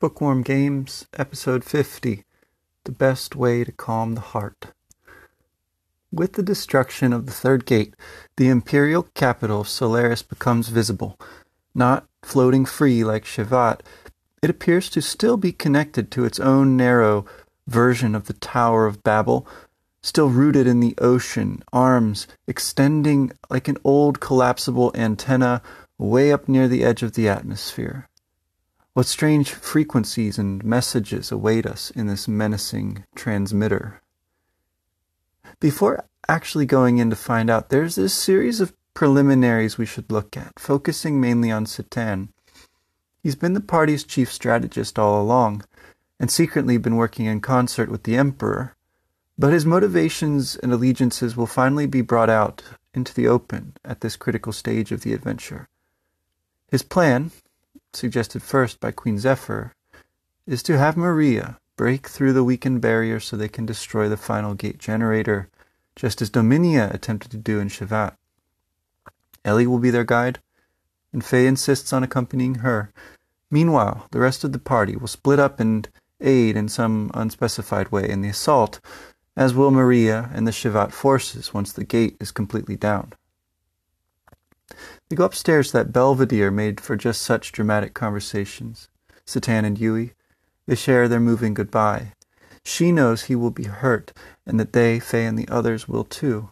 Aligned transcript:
Bookworm 0.00 0.42
Games, 0.42 1.08
Episode 1.14 1.64
50 1.64 2.22
The 2.84 2.92
Best 2.92 3.34
Way 3.34 3.64
to 3.64 3.72
Calm 3.72 4.14
the 4.14 4.20
Heart. 4.20 4.66
With 6.12 6.34
the 6.34 6.42
destruction 6.44 7.12
of 7.12 7.26
the 7.26 7.32
third 7.32 7.66
gate, 7.66 7.94
the 8.36 8.46
imperial 8.46 9.08
capital 9.14 9.62
of 9.62 9.68
Solaris 9.68 10.22
becomes 10.22 10.68
visible. 10.68 11.18
Not 11.74 12.06
floating 12.22 12.64
free 12.64 13.02
like 13.02 13.24
Shevat, 13.24 13.80
it 14.40 14.48
appears 14.48 14.88
to 14.90 15.02
still 15.02 15.36
be 15.36 15.50
connected 15.50 16.12
to 16.12 16.24
its 16.24 16.38
own 16.38 16.76
narrow 16.76 17.26
version 17.66 18.14
of 18.14 18.28
the 18.28 18.34
Tower 18.34 18.86
of 18.86 19.02
Babel, 19.02 19.48
still 20.00 20.28
rooted 20.28 20.68
in 20.68 20.78
the 20.78 20.94
ocean, 20.98 21.64
arms 21.72 22.28
extending 22.46 23.32
like 23.50 23.66
an 23.66 23.78
old 23.82 24.20
collapsible 24.20 24.92
antenna 24.94 25.60
way 25.98 26.30
up 26.30 26.48
near 26.48 26.68
the 26.68 26.84
edge 26.84 27.02
of 27.02 27.14
the 27.14 27.28
atmosphere. 27.28 28.07
What 28.98 29.06
strange 29.06 29.52
frequencies 29.52 30.38
and 30.38 30.64
messages 30.64 31.30
await 31.30 31.66
us 31.66 31.92
in 31.92 32.08
this 32.08 32.26
menacing 32.26 33.04
transmitter? 33.14 34.02
Before 35.60 36.04
actually 36.26 36.66
going 36.66 36.98
in 36.98 37.08
to 37.10 37.14
find 37.14 37.48
out, 37.48 37.68
there's 37.68 37.94
this 37.94 38.12
series 38.12 38.60
of 38.60 38.74
preliminaries 38.94 39.78
we 39.78 39.86
should 39.86 40.10
look 40.10 40.36
at, 40.36 40.58
focusing 40.58 41.20
mainly 41.20 41.48
on 41.48 41.64
Citan. 41.64 42.30
He's 43.22 43.36
been 43.36 43.52
the 43.52 43.60
party's 43.60 44.02
chief 44.02 44.32
strategist 44.32 44.98
all 44.98 45.22
along, 45.22 45.64
and 46.18 46.28
secretly 46.28 46.76
been 46.76 46.96
working 46.96 47.26
in 47.26 47.40
concert 47.40 47.92
with 47.92 48.02
the 48.02 48.16
Emperor, 48.16 48.74
but 49.38 49.52
his 49.52 49.64
motivations 49.64 50.56
and 50.56 50.72
allegiances 50.72 51.36
will 51.36 51.46
finally 51.46 51.86
be 51.86 52.00
brought 52.00 52.30
out 52.30 52.64
into 52.92 53.14
the 53.14 53.28
open 53.28 53.76
at 53.84 54.00
this 54.00 54.16
critical 54.16 54.52
stage 54.52 54.90
of 54.90 55.02
the 55.02 55.12
adventure. 55.12 55.68
His 56.68 56.82
plan, 56.82 57.30
suggested 57.92 58.42
first 58.42 58.80
by 58.80 58.90
Queen 58.90 59.18
Zephyr, 59.18 59.74
is 60.46 60.62
to 60.62 60.78
have 60.78 60.96
Maria 60.96 61.58
break 61.76 62.08
through 62.08 62.32
the 62.32 62.44
weakened 62.44 62.80
barrier 62.80 63.20
so 63.20 63.36
they 63.36 63.48
can 63.48 63.64
destroy 63.64 64.08
the 64.08 64.16
final 64.16 64.54
gate 64.54 64.78
generator, 64.78 65.48
just 65.94 66.20
as 66.20 66.30
Dominia 66.30 66.92
attempted 66.92 67.30
to 67.30 67.36
do 67.36 67.60
in 67.60 67.68
Shevat. 67.68 68.16
Ellie 69.44 69.66
will 69.66 69.78
be 69.78 69.90
their 69.90 70.04
guide, 70.04 70.40
and 71.12 71.24
Faye 71.24 71.46
insists 71.46 71.92
on 71.92 72.02
accompanying 72.02 72.56
her. 72.56 72.92
Meanwhile, 73.50 74.08
the 74.10 74.18
rest 74.18 74.44
of 74.44 74.52
the 74.52 74.58
party 74.58 74.96
will 74.96 75.06
split 75.06 75.38
up 75.38 75.60
and 75.60 75.88
aid 76.20 76.56
in 76.56 76.68
some 76.68 77.10
unspecified 77.14 77.90
way 77.92 78.08
in 78.08 78.20
the 78.20 78.28
assault, 78.28 78.80
as 79.36 79.54
will 79.54 79.70
Maria 79.70 80.30
and 80.34 80.46
the 80.46 80.52
Shevat 80.52 80.92
forces 80.92 81.54
once 81.54 81.72
the 81.72 81.84
gate 81.84 82.16
is 82.20 82.32
completely 82.32 82.76
down. 82.76 83.12
They 85.08 85.16
go 85.16 85.24
upstairs 85.24 85.68
to 85.68 85.78
that 85.78 85.92
belvedere 85.92 86.50
made 86.50 86.82
for 86.82 86.94
just 86.94 87.22
such 87.22 87.52
dramatic 87.52 87.94
conversations. 87.94 88.90
Citan 89.24 89.64
and 89.64 89.78
Yui. 89.78 90.12
They 90.66 90.74
share 90.74 91.08
their 91.08 91.20
moving 91.20 91.54
goodbye. 91.54 92.12
She 92.62 92.92
knows 92.92 93.22
he 93.22 93.34
will 93.34 93.50
be 93.50 93.64
hurt, 93.64 94.12
and 94.44 94.60
that 94.60 94.74
they, 94.74 95.00
Fay 95.00 95.24
and 95.24 95.38
the 95.38 95.48
others 95.48 95.88
will 95.88 96.04
too. 96.04 96.50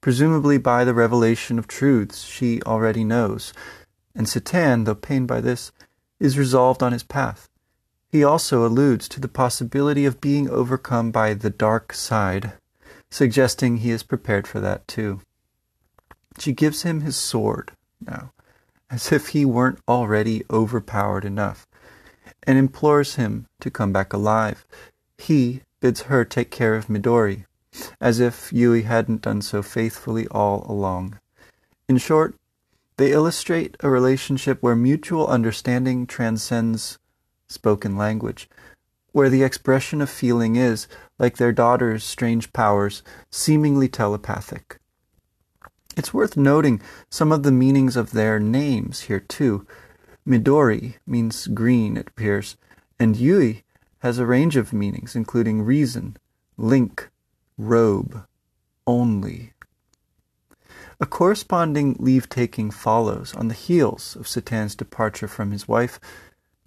Presumably 0.00 0.58
by 0.58 0.84
the 0.84 0.94
revelation 0.94 1.58
of 1.58 1.66
truths 1.66 2.22
she 2.22 2.62
already 2.62 3.02
knows. 3.02 3.52
And 4.14 4.28
Citan, 4.28 4.84
though 4.84 4.94
pained 4.94 5.26
by 5.26 5.40
this, 5.40 5.72
is 6.20 6.38
resolved 6.38 6.84
on 6.84 6.92
his 6.92 7.02
path. 7.02 7.48
He 8.08 8.22
also 8.22 8.64
alludes 8.64 9.08
to 9.08 9.20
the 9.20 9.26
possibility 9.26 10.04
of 10.04 10.20
being 10.20 10.48
overcome 10.48 11.10
by 11.10 11.34
the 11.34 11.50
dark 11.50 11.92
side, 11.92 12.52
suggesting 13.10 13.78
he 13.78 13.90
is 13.90 14.04
prepared 14.04 14.46
for 14.46 14.60
that 14.60 14.86
too. 14.86 15.20
She 16.38 16.52
gives 16.52 16.82
him 16.82 17.00
his 17.00 17.16
sword 17.16 17.72
now, 18.08 18.32
as 18.90 19.12
if 19.12 19.28
he 19.28 19.44
weren't 19.44 19.80
already 19.86 20.42
overpowered 20.50 21.24
enough, 21.24 21.66
and 22.44 22.58
implores 22.58 23.16
him 23.16 23.46
to 23.60 23.70
come 23.70 23.92
back 23.92 24.12
alive. 24.12 24.66
He 25.18 25.62
bids 25.80 26.02
her 26.02 26.24
take 26.24 26.50
care 26.50 26.74
of 26.74 26.86
Midori, 26.86 27.44
as 28.00 28.18
if 28.20 28.52
Yui 28.52 28.82
hadn't 28.82 29.22
done 29.22 29.42
so 29.42 29.62
faithfully 29.62 30.26
all 30.28 30.64
along. 30.68 31.18
In 31.88 31.98
short, 31.98 32.34
they 32.96 33.12
illustrate 33.12 33.76
a 33.80 33.90
relationship 33.90 34.60
where 34.60 34.74
mutual 34.74 35.26
understanding 35.28 36.06
transcends 36.06 36.98
spoken 37.46 37.96
language, 37.96 38.48
where 39.12 39.30
the 39.30 39.42
expression 39.42 40.00
of 40.00 40.10
feeling 40.10 40.56
is, 40.56 40.88
like 41.18 41.36
their 41.36 41.52
daughter's 41.52 42.04
strange 42.04 42.52
powers, 42.52 43.02
seemingly 43.30 43.88
telepathic. 43.88 44.77
It's 45.98 46.14
worth 46.14 46.36
noting 46.36 46.80
some 47.10 47.32
of 47.32 47.42
the 47.42 47.50
meanings 47.50 47.96
of 47.96 48.12
their 48.12 48.38
names 48.38 49.00
here 49.00 49.18
too. 49.18 49.66
Midori 50.24 50.94
means 51.08 51.48
green, 51.48 51.96
it 51.96 52.06
appears, 52.06 52.56
and 53.00 53.16
Yui 53.16 53.64
has 53.98 54.20
a 54.20 54.24
range 54.24 54.54
of 54.54 54.72
meanings, 54.72 55.16
including 55.16 55.62
reason, 55.62 56.16
link, 56.56 57.10
robe, 57.56 58.24
only. 58.86 59.54
A 61.00 61.06
corresponding 61.06 61.96
leave 61.98 62.28
taking 62.28 62.70
follows 62.70 63.34
on 63.34 63.48
the 63.48 63.54
heels 63.54 64.14
of 64.14 64.28
Citan's 64.28 64.76
departure 64.76 65.26
from 65.26 65.50
his 65.50 65.66
wife. 65.66 65.98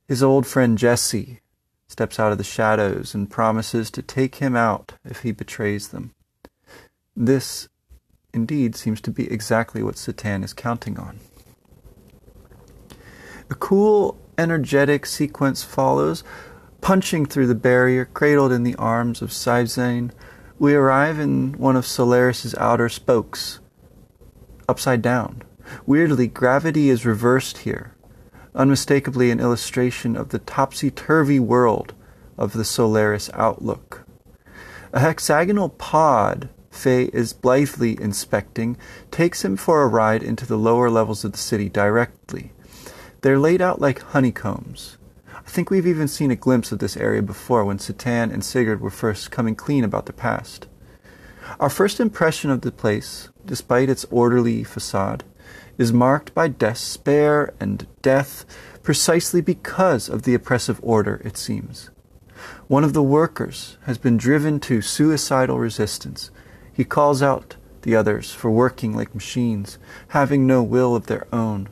His 0.09 0.21
old 0.21 0.45
friend 0.45 0.77
Jesse 0.77 1.39
steps 1.87 2.19
out 2.19 2.33
of 2.33 2.37
the 2.37 2.43
shadows 2.43 3.15
and 3.15 3.31
promises 3.31 3.89
to 3.91 4.01
take 4.01 4.35
him 4.35 4.57
out 4.57 4.95
if 5.05 5.21
he 5.21 5.31
betrays 5.31 5.87
them. 5.87 6.13
This 7.15 7.69
indeed 8.33 8.75
seems 8.75 9.01
to 9.01 9.11
be 9.11 9.31
exactly 9.31 9.83
what 9.83 9.95
Citan 9.95 10.43
is 10.43 10.53
counting 10.53 10.99
on. 10.99 11.19
A 13.49 13.55
cool, 13.55 14.17
energetic 14.37 15.05
sequence 15.05 15.63
follows. 15.63 16.23
Punching 16.79 17.25
through 17.27 17.47
the 17.47 17.55
barrier, 17.55 18.05
cradled 18.05 18.51
in 18.51 18.63
the 18.63 18.75
arms 18.75 19.21
of 19.21 19.29
Seibzehn, 19.29 20.11
we 20.57 20.73
arrive 20.73 21.19
in 21.19 21.53
one 21.53 21.75
of 21.75 21.85
Solaris's 21.85 22.55
outer 22.55 22.89
spokes, 22.89 23.59
upside 24.67 25.01
down. 25.01 25.43
Weirdly, 25.85 26.27
gravity 26.27 26.89
is 26.89 27.05
reversed 27.05 27.59
here, 27.59 27.95
unmistakably 28.55 29.31
an 29.31 29.39
illustration 29.39 30.15
of 30.15 30.29
the 30.29 30.39
topsy-turvy 30.39 31.39
world 31.39 31.93
of 32.37 32.53
the 32.53 32.65
Solaris 32.65 33.29
outlook. 33.33 34.05
A 34.93 34.99
hexagonal 34.99 35.69
pod 35.69 36.49
Faye 36.71 37.11
is 37.13 37.33
blithely 37.33 38.01
inspecting, 38.01 38.77
takes 39.11 39.45
him 39.45 39.57
for 39.57 39.83
a 39.83 39.87
ride 39.87 40.23
into 40.23 40.47
the 40.47 40.57
lower 40.57 40.89
levels 40.89 41.23
of 41.23 41.33
the 41.33 41.37
city 41.37 41.69
directly. 41.69 42.53
They're 43.21 43.37
laid 43.37 43.61
out 43.61 43.79
like 43.79 43.99
honeycombs. 43.99 44.97
I 45.35 45.49
think 45.49 45.69
we've 45.69 45.85
even 45.85 46.07
seen 46.07 46.31
a 46.31 46.35
glimpse 46.35 46.71
of 46.71 46.79
this 46.79 46.97
area 46.97 47.21
before 47.21 47.65
when 47.65 47.77
Citan 47.77 48.33
and 48.33 48.43
Sigurd 48.43 48.79
were 48.79 48.89
first 48.89 49.31
coming 49.31 49.53
clean 49.53 49.83
about 49.83 50.05
the 50.05 50.13
past. 50.13 50.67
Our 51.59 51.69
first 51.69 51.99
impression 51.99 52.49
of 52.49 52.61
the 52.61 52.71
place, 52.71 53.29
despite 53.45 53.89
its 53.89 54.05
orderly 54.05 54.63
facade, 54.63 55.23
is 55.77 55.91
marked 55.91 56.33
by 56.33 56.47
despair 56.47 57.53
and 57.59 57.85
death 58.01 58.45
precisely 58.81 59.41
because 59.41 60.09
of 60.09 60.23
the 60.23 60.33
oppressive 60.33 60.79
order, 60.81 61.21
it 61.25 61.37
seems. 61.37 61.89
One 62.67 62.83
of 62.83 62.93
the 62.93 63.03
workers 63.03 63.77
has 63.83 63.97
been 63.97 64.17
driven 64.17 64.59
to 64.61 64.81
suicidal 64.81 65.59
resistance 65.59 66.31
he 66.81 66.85
calls 66.85 67.21
out 67.21 67.57
the 67.83 67.95
others 67.95 68.33
for 68.33 68.49
working 68.49 68.95
like 68.95 69.13
machines, 69.13 69.77
having 70.07 70.47
no 70.47 70.63
will 70.63 70.95
of 70.95 71.05
their 71.05 71.27
own. 71.31 71.69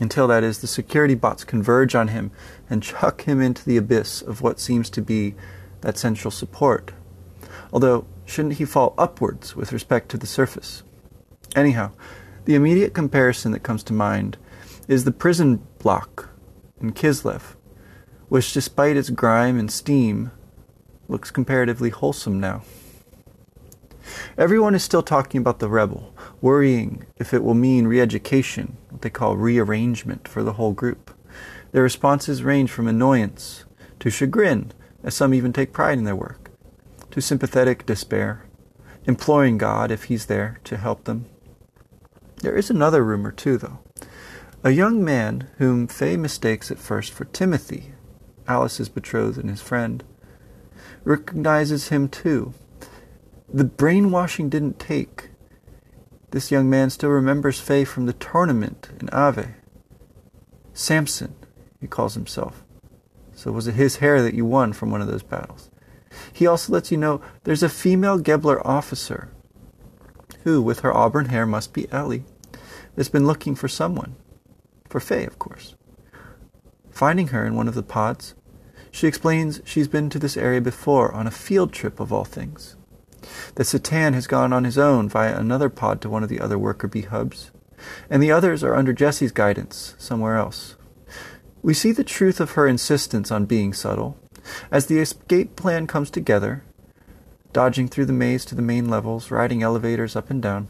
Until 0.00 0.26
that 0.26 0.42
is, 0.42 0.58
the 0.58 0.66
security 0.66 1.14
bots 1.14 1.44
converge 1.44 1.94
on 1.94 2.08
him 2.08 2.32
and 2.68 2.82
chuck 2.82 3.22
him 3.22 3.40
into 3.40 3.64
the 3.64 3.76
abyss 3.76 4.20
of 4.20 4.42
what 4.42 4.58
seems 4.58 4.90
to 4.90 5.00
be 5.00 5.36
that 5.82 5.96
central 5.96 6.32
support. 6.32 6.90
Although, 7.72 8.04
shouldn't 8.26 8.54
he 8.54 8.64
fall 8.64 8.94
upwards 8.98 9.54
with 9.54 9.72
respect 9.72 10.08
to 10.08 10.18
the 10.18 10.26
surface? 10.26 10.82
Anyhow, 11.54 11.92
the 12.46 12.56
immediate 12.56 12.94
comparison 12.94 13.52
that 13.52 13.62
comes 13.62 13.84
to 13.84 13.92
mind 13.92 14.38
is 14.88 15.04
the 15.04 15.12
prison 15.12 15.64
block 15.78 16.30
in 16.80 16.94
Kislev, 16.94 17.54
which, 18.28 18.52
despite 18.52 18.96
its 18.96 19.10
grime 19.10 19.56
and 19.56 19.70
steam, 19.70 20.32
looks 21.06 21.30
comparatively 21.30 21.90
wholesome 21.90 22.40
now. 22.40 22.64
Everyone 24.36 24.74
is 24.74 24.82
still 24.82 25.02
talking 25.02 25.40
about 25.40 25.58
the 25.58 25.68
rebel, 25.68 26.14
worrying 26.40 27.06
if 27.16 27.34
it 27.34 27.42
will 27.42 27.54
mean 27.54 27.86
re 27.86 28.00
education, 28.00 28.76
what 28.90 29.02
they 29.02 29.10
call 29.10 29.36
rearrangement 29.36 30.28
for 30.28 30.42
the 30.42 30.54
whole 30.54 30.72
group. 30.72 31.10
Their 31.72 31.82
responses 31.82 32.42
range 32.42 32.70
from 32.70 32.88
annoyance 32.88 33.64
to 34.00 34.10
chagrin, 34.10 34.72
as 35.02 35.14
some 35.14 35.34
even 35.34 35.52
take 35.52 35.72
pride 35.72 35.98
in 35.98 36.04
their 36.04 36.16
work, 36.16 36.50
to 37.10 37.20
sympathetic 37.20 37.86
despair, 37.86 38.44
imploring 39.04 39.58
God, 39.58 39.90
if 39.90 40.04
He's 40.04 40.26
there, 40.26 40.60
to 40.64 40.76
help 40.76 41.04
them. 41.04 41.26
There 42.36 42.56
is 42.56 42.70
another 42.70 43.04
rumor, 43.04 43.32
too, 43.32 43.58
though. 43.58 43.80
A 44.64 44.70
young 44.70 45.04
man 45.04 45.48
whom 45.58 45.86
Faye 45.86 46.16
mistakes 46.16 46.70
at 46.70 46.78
first 46.78 47.12
for 47.12 47.24
Timothy, 47.26 47.92
Alice's 48.46 48.88
betrothed 48.88 49.38
and 49.38 49.50
his 49.50 49.60
friend, 49.60 50.02
recognizes 51.04 51.88
him 51.88 52.08
too 52.08 52.54
the 53.52 53.64
brainwashing 53.64 54.48
didn't 54.48 54.78
take. 54.78 55.30
This 56.30 56.50
young 56.50 56.68
man 56.68 56.90
still 56.90 57.10
remembers 57.10 57.60
Faye 57.60 57.84
from 57.84 58.06
the 58.06 58.12
tournament 58.12 58.90
in 59.00 59.08
Ave. 59.10 59.54
Samson, 60.74 61.34
he 61.80 61.86
calls 61.86 62.14
himself. 62.14 62.62
So 63.34 63.52
was 63.52 63.66
it 63.66 63.74
his 63.74 63.96
hair 63.96 64.22
that 64.22 64.34
you 64.34 64.44
won 64.44 64.72
from 64.72 64.90
one 64.90 65.00
of 65.00 65.08
those 65.08 65.22
battles? 65.22 65.70
He 66.32 66.46
also 66.46 66.72
lets 66.72 66.90
you 66.90 66.98
know 66.98 67.20
there's 67.44 67.62
a 67.62 67.68
female 67.68 68.18
Gebler 68.18 68.60
officer 68.64 69.30
who, 70.44 70.60
with 70.60 70.80
her 70.80 70.94
auburn 70.94 71.26
hair, 71.26 71.46
must 71.46 71.72
be 71.72 71.90
Ellie, 71.90 72.24
that's 72.94 73.08
been 73.08 73.26
looking 73.26 73.54
for 73.54 73.68
someone. 73.68 74.16
For 74.88 75.00
Faye, 75.00 75.24
of 75.24 75.38
course. 75.38 75.74
Finding 76.90 77.28
her 77.28 77.46
in 77.46 77.54
one 77.54 77.68
of 77.68 77.74
the 77.74 77.82
pods, 77.82 78.34
she 78.90 79.06
explains 79.06 79.60
she's 79.64 79.88
been 79.88 80.10
to 80.10 80.18
this 80.18 80.36
area 80.36 80.60
before 80.60 81.12
on 81.14 81.26
a 81.26 81.30
field 81.30 81.72
trip 81.72 82.00
of 82.00 82.12
all 82.12 82.24
things. 82.24 82.76
That 83.54 83.64
Citan 83.64 84.14
has 84.14 84.26
gone 84.26 84.52
on 84.52 84.64
his 84.64 84.78
own 84.78 85.08
via 85.08 85.36
another 85.36 85.68
pod 85.68 86.00
to 86.02 86.08
one 86.08 86.22
of 86.22 86.28
the 86.28 86.40
other 86.40 86.58
worker 86.58 86.88
bee 86.88 87.02
hubs, 87.02 87.50
and 88.10 88.22
the 88.22 88.32
others 88.32 88.62
are 88.64 88.74
under 88.74 88.92
Jesse's 88.92 89.32
guidance 89.32 89.94
somewhere 89.98 90.36
else. 90.36 90.76
We 91.62 91.74
see 91.74 91.92
the 91.92 92.04
truth 92.04 92.40
of 92.40 92.52
her 92.52 92.66
insistence 92.66 93.30
on 93.30 93.46
being 93.46 93.72
subtle. 93.72 94.16
As 94.70 94.86
the 94.86 94.98
escape 94.98 95.56
plan 95.56 95.86
comes 95.86 96.10
together, 96.10 96.62
dodging 97.52 97.88
through 97.88 98.06
the 98.06 98.12
maze 98.12 98.44
to 98.46 98.54
the 98.54 98.62
main 98.62 98.88
levels, 98.88 99.30
riding 99.30 99.62
elevators 99.62 100.16
up 100.16 100.30
and 100.30 100.40
down, 100.40 100.68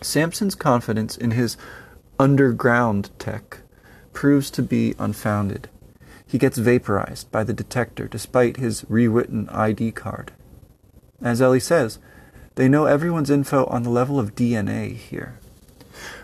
Samson's 0.00 0.54
confidence 0.54 1.16
in 1.16 1.32
his 1.32 1.56
underground 2.18 3.10
tech 3.18 3.58
proves 4.12 4.50
to 4.52 4.62
be 4.62 4.94
unfounded. 4.98 5.68
He 6.26 6.38
gets 6.38 6.58
vaporized 6.58 7.30
by 7.30 7.44
the 7.44 7.54
detector 7.54 8.06
despite 8.06 8.58
his 8.58 8.84
rewritten 8.88 9.48
ID 9.48 9.92
card. 9.92 10.32
As 11.22 11.42
Ellie 11.42 11.60
says, 11.60 11.98
they 12.54 12.68
know 12.68 12.86
everyone's 12.86 13.30
info 13.30 13.66
on 13.66 13.82
the 13.82 13.90
level 13.90 14.18
of 14.18 14.34
DNA 14.34 14.96
here. 14.96 15.38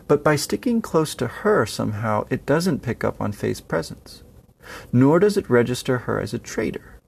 But 0.06 0.22
by 0.22 0.36
sticking 0.36 0.82
close 0.82 1.14
to 1.16 1.26
her 1.26 1.66
somehow, 1.66 2.26
it 2.30 2.46
doesn't 2.46 2.82
pick 2.82 3.04
up 3.04 3.20
on 3.20 3.32
Faye's 3.32 3.60
presence. 3.60 4.22
Nor 4.92 5.18
does 5.18 5.36
it 5.36 5.50
register 5.50 5.98
her 5.98 6.20
as 6.20 6.34
a 6.34 6.38
traitor. 6.38 7.00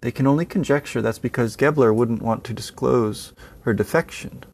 They 0.00 0.10
can 0.10 0.26
only 0.26 0.44
conjecture 0.44 1.00
that's 1.00 1.18
because 1.18 1.56
Gebler 1.56 1.94
wouldn't 1.94 2.22
want 2.22 2.44
to 2.44 2.52
disclose 2.52 3.32
her 3.60 3.72
defection. 3.72 4.44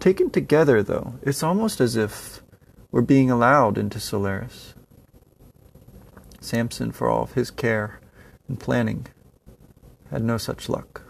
Taken 0.00 0.30
together, 0.30 0.82
though, 0.82 1.14
it's 1.22 1.42
almost 1.42 1.80
as 1.80 1.96
if 1.96 2.42
we're 2.90 3.00
being 3.00 3.30
allowed 3.30 3.78
into 3.78 4.00
Solaris. 4.00 4.74
Samson, 6.40 6.90
for 6.90 7.08
all 7.08 7.22
of 7.22 7.34
his 7.34 7.50
care 7.50 8.00
and 8.48 8.58
planning, 8.58 9.06
had 10.10 10.24
no 10.24 10.36
such 10.36 10.68
luck. 10.68 11.02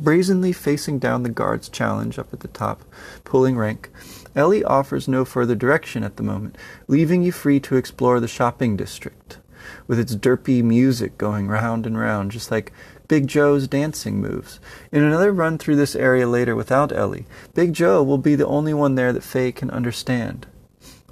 Brazenly 0.00 0.52
facing 0.52 0.98
down 0.98 1.22
the 1.22 1.28
guard's 1.28 1.68
challenge 1.68 2.18
up 2.18 2.32
at 2.32 2.40
the 2.40 2.48
top, 2.48 2.84
pulling 3.24 3.56
rank, 3.56 3.90
Ellie 4.34 4.64
offers 4.64 5.06
no 5.06 5.24
further 5.24 5.54
direction 5.54 6.02
at 6.02 6.16
the 6.16 6.22
moment, 6.22 6.58
leaving 6.88 7.22
you 7.22 7.32
free 7.32 7.60
to 7.60 7.76
explore 7.76 8.20
the 8.20 8.28
shopping 8.28 8.76
district, 8.76 9.38
with 9.86 9.98
its 9.98 10.16
derpy 10.16 10.62
music 10.62 11.16
going 11.18 11.48
round 11.48 11.86
and 11.86 11.98
round, 11.98 12.30
just 12.30 12.50
like 12.50 12.72
Big 13.06 13.26
Joe's 13.26 13.68
dancing 13.68 14.20
moves. 14.20 14.60
In 14.90 15.02
another 15.02 15.32
run 15.32 15.58
through 15.58 15.76
this 15.76 15.94
area 15.94 16.26
later 16.26 16.56
without 16.56 16.92
Ellie, 16.92 17.26
Big 17.54 17.72
Joe 17.72 18.02
will 18.02 18.18
be 18.18 18.34
the 18.34 18.46
only 18.46 18.74
one 18.74 18.94
there 18.94 19.12
that 19.12 19.22
Faye 19.22 19.52
can 19.52 19.70
understand. 19.70 20.46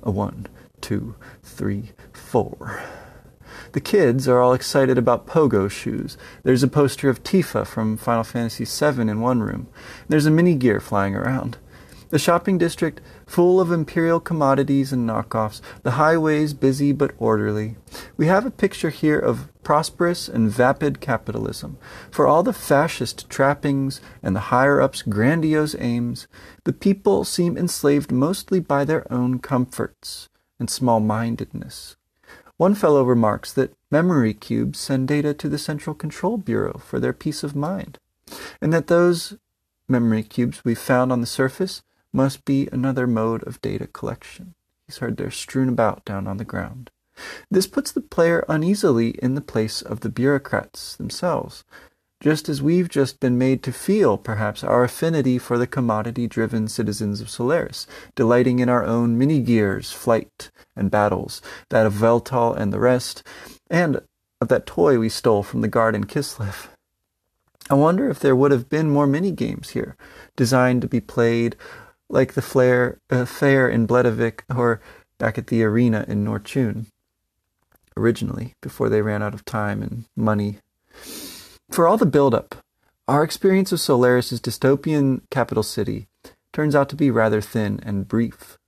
A 0.02 0.11
one, 0.11 0.46
two, 0.81 1.14
three, 1.43 1.93
four. 2.12 2.82
The 3.73 3.81
kids 3.81 4.29
are 4.29 4.39
all 4.39 4.53
excited 4.53 4.99
about 4.99 5.27
pogo 5.27 5.71
shoes. 5.71 6.19
There's 6.43 6.63
a 6.63 6.69
poster 6.69 7.09
of 7.09 7.23
Tifa 7.23 7.67
from 7.67 7.97
Final 7.97 8.23
Fantasy 8.23 8.67
VII 8.67 9.01
in 9.01 9.23
one 9.23 9.41
room. 9.41 9.67
There's 10.09 10.27
a 10.27 10.31
mini 10.31 10.55
gear 10.55 10.79
flying 10.79 11.17
around. 11.17 11.57
The 12.11 12.19
shopping 12.19 12.59
district 12.59 13.01
full 13.27 13.63
of 13.63 13.73
imperial 13.73 14.21
commodities 14.21 14.93
and 14.93 15.09
knockoffs, 15.09 15.63
the 15.85 15.93
highways 15.93 16.53
busy 16.53 16.93
but 16.93 17.13
orderly. 17.17 17.77
We 18.19 18.27
have 18.27 18.45
a 18.45 18.51
picture 18.51 18.91
here 18.91 19.19
of 19.19 19.49
prosperous 19.63 20.29
and 20.29 20.51
vapid 20.51 21.01
capitalism. 21.01 21.79
For 22.11 22.27
all 22.27 22.43
the 22.43 22.53
fascist 22.53 23.31
trappings 23.31 24.03
and 24.23 24.37
the 24.37 24.53
higher 24.53 24.83
ups' 24.83 25.01
grandiose 25.01 25.75
aims, 25.79 26.29
the 26.65 26.75
people 26.75 27.25
seem 27.25 27.57
enslaved 27.57 28.13
mostly 28.13 28.61
by 28.61 28.85
their 28.85 29.11
own 29.11 29.39
comforts 29.39 30.29
and 30.61 30.69
small 30.69 31.01
mindedness. 31.01 31.97
One 32.57 32.75
fellow 32.75 33.03
remarks 33.03 33.53
that 33.55 33.75
memory 33.91 34.35
cubes 34.35 34.79
send 34.79 35.09
data 35.09 35.35
to 35.35 35.49
the 35.49 35.59
Central 35.59 35.95
Control 35.95 36.37
Bureau 36.37 36.79
for 36.79 37.01
their 37.01 37.13
peace 37.13 37.43
of 37.43 37.57
mind, 37.57 37.99
and 38.61 38.73
that 38.73 38.87
those 38.87 39.37
memory 39.89 40.23
cubes 40.23 40.65
we 40.65 40.75
found 40.75 41.11
on 41.11 41.21
the 41.21 41.27
surface 41.27 41.83
must 42.13 42.45
be 42.45 42.69
another 42.71 43.07
mode 43.07 43.43
of 43.45 43.61
data 43.63 43.87
collection. 43.87 44.55
He's 44.87 44.99
heard 44.99 45.17
they're 45.17 45.31
strewn 45.31 45.69
about 45.69 46.05
down 46.05 46.27
on 46.27 46.37
the 46.37 46.45
ground. 46.45 46.91
This 47.51 47.67
puts 47.67 47.93
the 47.93 48.01
player 48.01 48.45
uneasily 48.49 49.11
in 49.23 49.35
the 49.35 49.41
place 49.41 49.83
of 49.83 50.01
the 50.01 50.09
bureaucrats 50.09 50.97
themselves, 50.97 51.65
just 52.23 52.49
as 52.49 52.63
we've 52.63 52.89
just 52.89 53.19
been 53.19 53.37
made 53.37 53.65
to 53.65 53.73
feel, 53.73 54.17
perhaps, 54.17 54.63
our 54.63 54.85
affinity 54.85 55.39
for 55.39 55.59
the 55.59 55.67
commodity 55.67 56.29
driven 56.29 56.69
citizens 56.69 57.21
of 57.21 57.29
Solaris, 57.29 57.85
delighting 58.15 58.61
in 58.61 58.69
our 58.69 58.85
own 58.85 59.19
mini 59.19 59.41
gears, 59.41 59.91
flight, 59.91 60.53
and 60.77 60.89
battles, 60.89 61.43
that 61.71 61.85
of 61.85 61.95
Weltall 61.95 62.57
and 62.57 62.73
the 62.73 62.79
rest, 62.79 63.25
and 63.69 64.01
of 64.41 64.47
that 64.47 64.67
toy 64.67 65.01
we 65.01 65.09
stole 65.09 65.43
from 65.43 65.63
the 65.63 65.69
guard 65.69 65.97
in 65.97 66.05
Kislev. 66.05 66.69
I 67.69 67.75
wonder 67.75 68.09
if 68.09 68.21
there 68.21 68.37
would 68.37 68.53
have 68.53 68.69
been 68.69 68.89
more 68.89 69.09
mini 69.09 69.33
games 69.33 69.71
here, 69.71 69.97
designed 70.37 70.83
to 70.83 70.89
be 70.89 71.01
played 71.01 71.57
like 72.09 72.35
the 72.35 72.43
flare, 72.43 73.01
uh, 73.11 73.25
fair 73.25 73.69
in 73.69 73.89
Bledavik 73.89 74.43
or 74.55 74.81
back 75.19 75.39
at 75.39 75.49
the 75.49 75.65
arena 75.65 76.05
in 76.07 76.23
Nortune, 76.23 76.87
originally, 77.97 78.55
before 78.61 78.89
they 78.89 79.03
ran 79.03 79.25
out 79.25 79.35
of 79.35 79.45
time 79.45 79.83
and 79.83 80.05
money 80.15 80.59
for 81.75 81.89
all 81.89 81.97
the 81.97 82.07
build-up, 82.07 82.57
our 83.09 83.23
experience 83.23 83.73
of 83.73 83.81
Solaris' 83.81 84.41
dystopian 84.41 85.23
capital 85.31 85.63
city 85.63 86.07
turns 86.53 86.75
out 86.75 86.89
to 86.91 86.97
be 86.97 87.11
rather 87.11 87.41
thin 87.41 87.81
and 87.83 88.07
brief. 88.07 88.59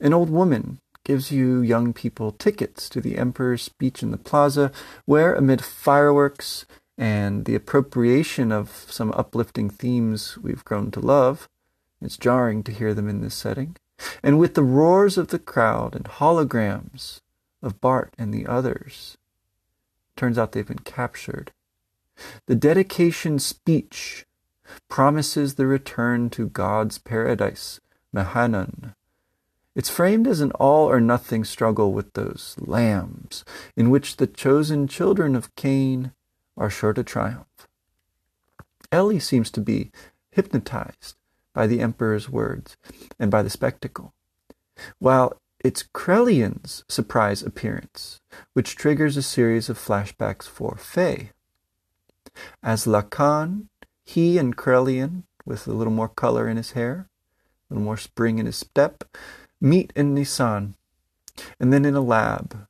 An 0.00 0.12
old 0.12 0.28
woman 0.30 0.78
gives 1.04 1.30
you 1.30 1.60
young 1.60 1.92
people 1.92 2.32
tickets 2.32 2.88
to 2.88 3.00
the 3.00 3.16
Emperor's 3.16 3.62
speech 3.62 4.02
in 4.02 4.10
the 4.10 4.16
plaza, 4.16 4.72
where, 5.04 5.34
amid 5.34 5.64
fireworks 5.64 6.66
and 6.98 7.44
the 7.44 7.54
appropriation 7.54 8.52
of 8.52 8.86
some 8.88 9.12
uplifting 9.12 9.70
themes 9.70 10.36
we've 10.38 10.64
grown 10.64 10.90
to 10.90 11.00
love, 11.00 11.48
it's 12.02 12.16
jarring 12.16 12.62
to 12.64 12.72
hear 12.72 12.92
them 12.92 13.08
in 13.08 13.20
this 13.20 13.34
setting, 13.34 13.76
and 14.22 14.38
with 14.38 14.54
the 14.54 14.62
roars 14.62 15.16
of 15.16 15.28
the 15.28 15.38
crowd 15.38 15.94
and 15.94 16.04
holograms 16.04 17.20
of 17.62 17.80
Bart 17.80 18.14
and 18.18 18.34
the 18.34 18.46
others, 18.46 19.16
turns 20.16 20.38
out 20.38 20.52
they've 20.52 20.66
been 20.66 20.78
captured 20.80 21.52
the 22.46 22.54
dedication 22.54 23.38
speech 23.38 24.26
promises 24.88 25.54
the 25.54 25.66
return 25.66 26.30
to 26.30 26.48
God's 26.48 26.98
paradise, 26.98 27.80
Mahanon. 28.14 28.94
It's 29.74 29.90
framed 29.90 30.26
as 30.26 30.40
an 30.40 30.50
all 30.52 30.90
or 30.90 31.00
nothing 31.00 31.44
struggle 31.44 31.92
with 31.92 32.12
those 32.14 32.56
lambs, 32.58 33.44
in 33.76 33.90
which 33.90 34.16
the 34.16 34.26
chosen 34.26 34.88
children 34.88 35.36
of 35.36 35.54
Cain 35.54 36.12
are 36.56 36.70
sure 36.70 36.92
to 36.92 37.04
triumph. 37.04 37.68
Ellie 38.92 39.20
seems 39.20 39.50
to 39.52 39.60
be 39.60 39.92
hypnotized 40.32 41.16
by 41.54 41.66
the 41.66 41.80
Emperor's 41.80 42.28
words 42.28 42.76
and 43.18 43.30
by 43.30 43.42
the 43.42 43.50
spectacle, 43.50 44.12
while 44.98 45.40
it's 45.64 45.84
Krelian's 45.94 46.84
surprise 46.88 47.42
appearance, 47.42 48.20
which 48.54 48.76
triggers 48.76 49.16
a 49.16 49.22
series 49.22 49.68
of 49.68 49.78
flashbacks 49.78 50.48
for 50.48 50.76
Faye. 50.76 51.30
As 52.62 52.86
Lacan, 52.86 53.68
he 54.04 54.38
and 54.38 54.56
Krelian, 54.56 55.24
with 55.44 55.66
a 55.66 55.72
little 55.72 55.92
more 55.92 56.08
color 56.08 56.48
in 56.48 56.56
his 56.56 56.72
hair, 56.72 57.08
a 57.70 57.74
little 57.74 57.84
more 57.84 57.96
spring 57.96 58.38
in 58.38 58.46
his 58.46 58.56
step, 58.56 59.04
meet 59.60 59.92
in 59.94 60.14
Nisan, 60.14 60.74
and 61.58 61.72
then 61.72 61.84
in 61.84 61.94
a 61.94 62.00
lab. 62.00 62.66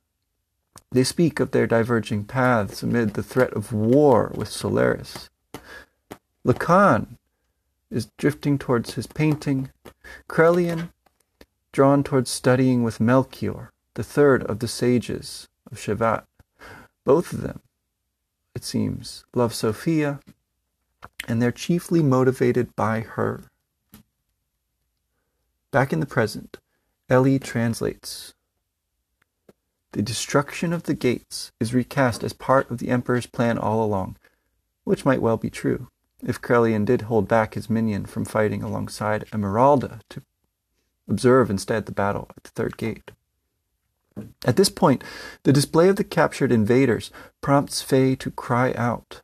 They 0.91 1.03
speak 1.03 1.39
of 1.39 1.51
their 1.51 1.67
diverging 1.67 2.25
paths 2.25 2.83
amid 2.83 3.13
the 3.13 3.23
threat 3.23 3.53
of 3.53 3.71
war 3.71 4.31
with 4.35 4.49
Solaris. 4.49 5.29
Lacan 6.45 7.17
is 7.89 8.09
drifting 8.17 8.57
towards 8.57 8.95
his 8.95 9.07
painting, 9.07 9.71
Krelian 10.27 10.89
drawn 11.71 12.03
towards 12.03 12.29
studying 12.29 12.83
with 12.83 12.99
Melchior, 12.99 13.71
the 13.93 14.03
third 14.03 14.43
of 14.43 14.59
the 14.59 14.67
sages 14.67 15.47
of 15.71 15.77
Shevat. 15.77 16.25
Both 17.05 17.31
of 17.33 17.41
them 17.41 17.61
it 18.61 18.65
seems, 18.65 19.25
love 19.33 19.55
Sophia, 19.55 20.19
and 21.27 21.41
they're 21.41 21.51
chiefly 21.51 22.03
motivated 22.03 22.75
by 22.75 22.99
her. 22.99 23.45
Back 25.71 25.91
in 25.91 25.99
the 25.99 26.05
present, 26.05 26.57
Ellie 27.09 27.39
translates. 27.39 28.35
The 29.93 30.03
destruction 30.03 30.73
of 30.73 30.83
the 30.83 30.93
gates 30.93 31.51
is 31.59 31.73
recast 31.73 32.23
as 32.23 32.33
part 32.33 32.69
of 32.69 32.77
the 32.77 32.89
Emperor's 32.89 33.25
plan 33.25 33.57
all 33.57 33.83
along, 33.83 34.17
which 34.83 35.05
might 35.05 35.23
well 35.23 35.37
be 35.37 35.49
true, 35.49 35.87
if 36.21 36.39
Krelian 36.39 36.85
did 36.85 37.03
hold 37.03 37.27
back 37.27 37.55
his 37.55 37.67
minion 37.67 38.05
from 38.05 38.25
fighting 38.25 38.61
alongside 38.61 39.25
Emeralda 39.33 40.01
to 40.09 40.21
observe 41.07 41.49
instead 41.49 41.87
the 41.87 41.91
battle 41.91 42.29
at 42.37 42.43
the 42.43 42.51
third 42.51 42.77
gate. 42.77 43.09
At 44.45 44.55
this 44.55 44.69
point, 44.69 45.03
the 45.43 45.53
display 45.53 45.89
of 45.89 45.95
the 45.95 46.03
captured 46.03 46.51
invaders 46.51 47.11
prompts 47.41 47.81
Faye 47.81 48.15
to 48.15 48.31
cry 48.31 48.73
out. 48.73 49.21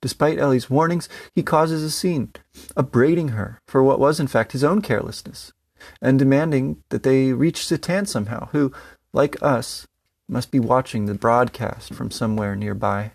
Despite 0.00 0.38
Ellie's 0.38 0.70
warnings, 0.70 1.08
he 1.34 1.42
causes 1.42 1.82
a 1.82 1.90
scene, 1.90 2.32
upbraiding 2.76 3.28
her 3.28 3.60
for 3.66 3.82
what 3.82 4.00
was 4.00 4.18
in 4.18 4.26
fact 4.26 4.52
his 4.52 4.64
own 4.64 4.82
carelessness, 4.82 5.52
and 6.00 6.18
demanding 6.18 6.82
that 6.88 7.02
they 7.02 7.32
reach 7.32 7.66
Citan 7.66 8.06
somehow, 8.06 8.48
who, 8.52 8.72
like 9.12 9.40
us, 9.42 9.86
must 10.28 10.50
be 10.50 10.58
watching 10.58 11.06
the 11.06 11.14
broadcast 11.14 11.94
from 11.94 12.10
somewhere 12.10 12.56
nearby. 12.56 13.12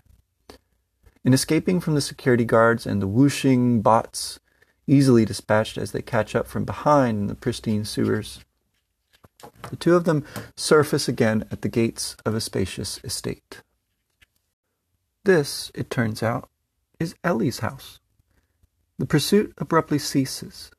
In 1.24 1.32
escaping 1.32 1.80
from 1.80 1.94
the 1.94 2.00
security 2.00 2.44
guards 2.44 2.86
and 2.86 3.00
the 3.00 3.06
whooshing 3.06 3.82
bots, 3.82 4.40
easily 4.86 5.24
dispatched 5.24 5.78
as 5.78 5.92
they 5.92 6.02
catch 6.02 6.34
up 6.34 6.46
from 6.46 6.64
behind 6.64 7.18
in 7.18 7.26
the 7.26 7.34
pristine 7.34 7.84
sewers, 7.84 8.40
the 9.70 9.76
two 9.76 9.94
of 9.94 10.04
them 10.04 10.24
surface 10.56 11.08
again 11.08 11.44
at 11.50 11.62
the 11.62 11.68
gates 11.68 12.16
of 12.24 12.34
a 12.34 12.40
spacious 12.40 13.00
estate. 13.04 13.62
This, 15.24 15.70
it 15.74 15.90
turns 15.90 16.22
out, 16.22 16.48
is 16.98 17.14
Ellie's 17.22 17.60
house. 17.60 18.00
The 18.98 19.06
pursuit 19.06 19.52
abruptly 19.58 19.98
ceases. 19.98 20.70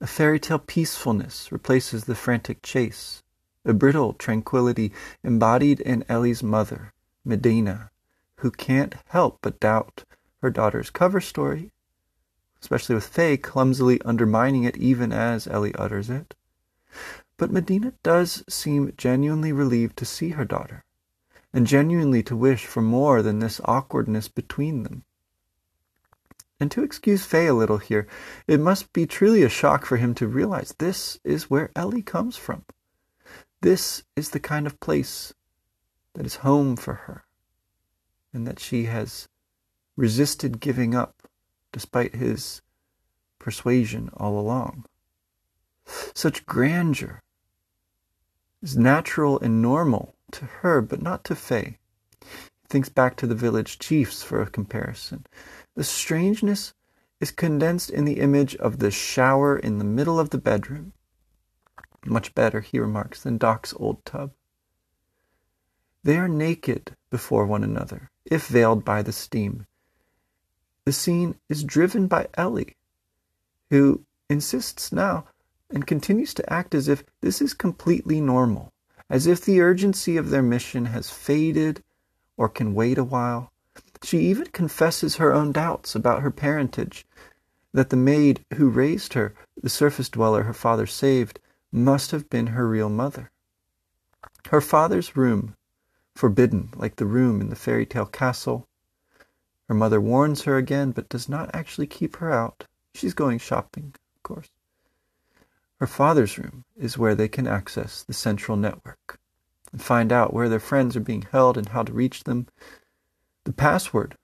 A 0.00 0.06
fairy 0.06 0.38
tale 0.40 0.58
peacefulness 0.58 1.50
replaces 1.52 2.04
the 2.04 2.14
frantic 2.14 2.62
chase, 2.62 3.22
a 3.64 3.72
brittle 3.72 4.12
tranquility 4.12 4.92
embodied 5.22 5.80
in 5.80 6.04
Ellie's 6.08 6.42
mother, 6.42 6.92
Medina, 7.24 7.90
who 8.40 8.50
can't 8.50 8.94
help 9.06 9.38
but 9.40 9.60
doubt 9.60 10.04
her 10.42 10.50
daughter's 10.50 10.90
cover 10.90 11.20
story, 11.20 11.72
especially 12.60 12.94
with 12.94 13.06
Faye 13.06 13.36
clumsily 13.36 14.00
undermining 14.02 14.64
it 14.64 14.76
even 14.76 15.12
as 15.12 15.46
Ellie 15.46 15.74
utters 15.76 16.10
it. 16.10 16.34
But 17.36 17.50
Medina 17.50 17.92
does 18.02 18.44
seem 18.48 18.92
genuinely 18.96 19.52
relieved 19.52 19.96
to 19.98 20.04
see 20.04 20.30
her 20.30 20.44
daughter, 20.44 20.84
and 21.52 21.66
genuinely 21.66 22.22
to 22.24 22.36
wish 22.36 22.66
for 22.66 22.80
more 22.80 23.22
than 23.22 23.40
this 23.40 23.60
awkwardness 23.64 24.28
between 24.28 24.84
them. 24.84 25.04
And 26.60 26.70
to 26.70 26.84
excuse 26.84 27.24
Faye 27.24 27.48
a 27.48 27.54
little 27.54 27.78
here, 27.78 28.06
it 28.46 28.60
must 28.60 28.92
be 28.92 29.06
truly 29.06 29.42
a 29.42 29.48
shock 29.48 29.84
for 29.84 29.96
him 29.96 30.14
to 30.14 30.28
realize 30.28 30.74
this 30.78 31.18
is 31.24 31.50
where 31.50 31.70
Ellie 31.74 32.02
comes 32.02 32.36
from. 32.36 32.64
This 33.60 34.04
is 34.14 34.30
the 34.30 34.40
kind 34.40 34.66
of 34.66 34.78
place 34.78 35.34
that 36.14 36.26
is 36.26 36.36
home 36.36 36.76
for 36.76 36.94
her, 36.94 37.24
and 38.32 38.46
that 38.46 38.60
she 38.60 38.84
has 38.84 39.28
resisted 39.96 40.60
giving 40.60 40.94
up 40.94 41.28
despite 41.72 42.14
his 42.14 42.62
persuasion 43.40 44.10
all 44.14 44.38
along. 44.38 44.84
Such 46.14 46.46
grandeur 46.46 47.22
is 48.62 48.76
natural 48.76 49.38
and 49.40 49.60
normal 49.60 50.14
to 50.32 50.46
her, 50.46 50.80
but 50.80 51.02
not 51.02 51.24
to 51.24 51.34
Fay. 51.34 51.78
He 52.20 52.68
thinks 52.68 52.88
back 52.88 53.16
to 53.16 53.26
the 53.26 53.34
village 53.34 53.78
chiefs 53.78 54.22
for 54.22 54.40
a 54.40 54.50
comparison. 54.50 55.26
The 55.74 55.84
strangeness 55.84 56.72
is 57.20 57.30
condensed 57.30 57.90
in 57.90 58.04
the 58.04 58.20
image 58.20 58.56
of 58.56 58.78
the 58.78 58.90
shower 58.90 59.58
in 59.58 59.78
the 59.78 59.84
middle 59.84 60.18
of 60.18 60.30
the 60.30 60.38
bedroom. 60.38 60.92
Much 62.06 62.34
better, 62.34 62.60
he 62.60 62.78
remarks, 62.78 63.22
than 63.22 63.38
Doc's 63.38 63.74
old 63.74 64.04
tub. 64.04 64.32
They 66.02 66.18
are 66.18 66.28
naked 66.28 66.96
before 67.10 67.46
one 67.46 67.64
another, 67.64 68.10
if 68.24 68.46
veiled 68.46 68.84
by 68.84 69.02
the 69.02 69.12
steam. 69.12 69.66
The 70.84 70.92
scene 70.92 71.36
is 71.48 71.64
driven 71.64 72.08
by 72.08 72.28
Ellie, 72.34 72.76
who 73.70 74.04
insists 74.28 74.92
now 74.92 75.26
and 75.70 75.86
continues 75.86 76.34
to 76.34 76.52
act 76.52 76.74
as 76.74 76.88
if 76.88 77.04
this 77.20 77.40
is 77.40 77.54
completely 77.54 78.20
normal, 78.20 78.72
as 79.08 79.26
if 79.26 79.44
the 79.44 79.60
urgency 79.60 80.16
of 80.16 80.30
their 80.30 80.42
mission 80.42 80.86
has 80.86 81.10
faded 81.10 81.82
or 82.36 82.48
can 82.48 82.74
wait 82.74 82.98
a 82.98 83.04
while, 83.04 83.52
she 84.02 84.18
even 84.18 84.46
confesses 84.46 85.16
her 85.16 85.32
own 85.32 85.52
doubts 85.52 85.94
about 85.94 86.22
her 86.22 86.30
parentage, 86.30 87.06
that 87.72 87.90
the 87.90 87.96
maid 87.96 88.44
who 88.54 88.68
raised 88.68 89.14
her, 89.14 89.34
the 89.62 89.68
surface 89.68 90.08
dweller 90.08 90.42
her 90.42 90.52
father 90.52 90.86
saved, 90.86 91.40
must 91.72 92.10
have 92.10 92.28
been 92.30 92.48
her 92.48 92.68
real 92.68 92.88
mother. 92.88 93.30
Her 94.50 94.60
father's 94.60 95.16
room, 95.16 95.56
forbidden 96.14 96.70
like 96.76 96.96
the 96.96 97.06
room 97.06 97.40
in 97.40 97.48
the 97.48 97.56
fairy 97.56 97.86
tale 97.86 98.06
castle. 98.06 98.68
Her 99.68 99.74
mother 99.74 100.00
warns 100.00 100.42
her 100.42 100.56
again, 100.56 100.92
but 100.92 101.08
does 101.08 101.28
not 101.28 101.50
actually 101.54 101.86
keep 101.86 102.16
her 102.16 102.30
out. 102.30 102.66
She's 102.94 103.14
going 103.14 103.38
shopping, 103.38 103.94
of 104.16 104.22
course. 104.22 104.50
Her 105.84 105.88
father's 105.88 106.38
room 106.38 106.64
is 106.74 106.96
where 106.96 107.14
they 107.14 107.28
can 107.28 107.46
access 107.46 108.02
the 108.02 108.14
central 108.14 108.56
network 108.56 109.20
and 109.70 109.82
find 109.82 110.12
out 110.12 110.32
where 110.32 110.48
their 110.48 110.58
friends 110.58 110.96
are 110.96 111.00
being 111.00 111.26
held 111.30 111.58
and 111.58 111.68
how 111.68 111.82
to 111.82 111.92
reach 111.92 112.24
them 112.24 112.46
the 113.44 113.52
password, 113.52 114.16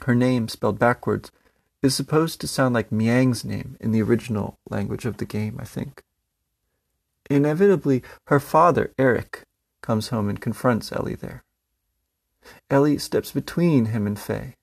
her 0.00 0.14
name 0.14 0.48
spelled 0.48 0.78
backwards, 0.78 1.32
is 1.80 1.94
supposed 1.94 2.42
to 2.42 2.46
sound 2.46 2.74
like 2.74 2.92
Miang's 2.92 3.42
name 3.42 3.78
in 3.80 3.90
the 3.90 4.02
original 4.02 4.58
language 4.68 5.06
of 5.06 5.16
the 5.16 5.24
game, 5.24 5.56
I 5.58 5.64
think. 5.64 6.02
Inevitably, 7.30 8.02
her 8.26 8.38
father, 8.38 8.92
Eric, 8.98 9.44
comes 9.80 10.08
home 10.08 10.28
and 10.28 10.42
confronts 10.42 10.92
Ellie 10.92 11.14
there. 11.14 11.42
Ellie 12.68 12.98
steps 12.98 13.32
between 13.32 13.86
him 13.86 14.06
and 14.06 14.18
Faye, 14.18 14.56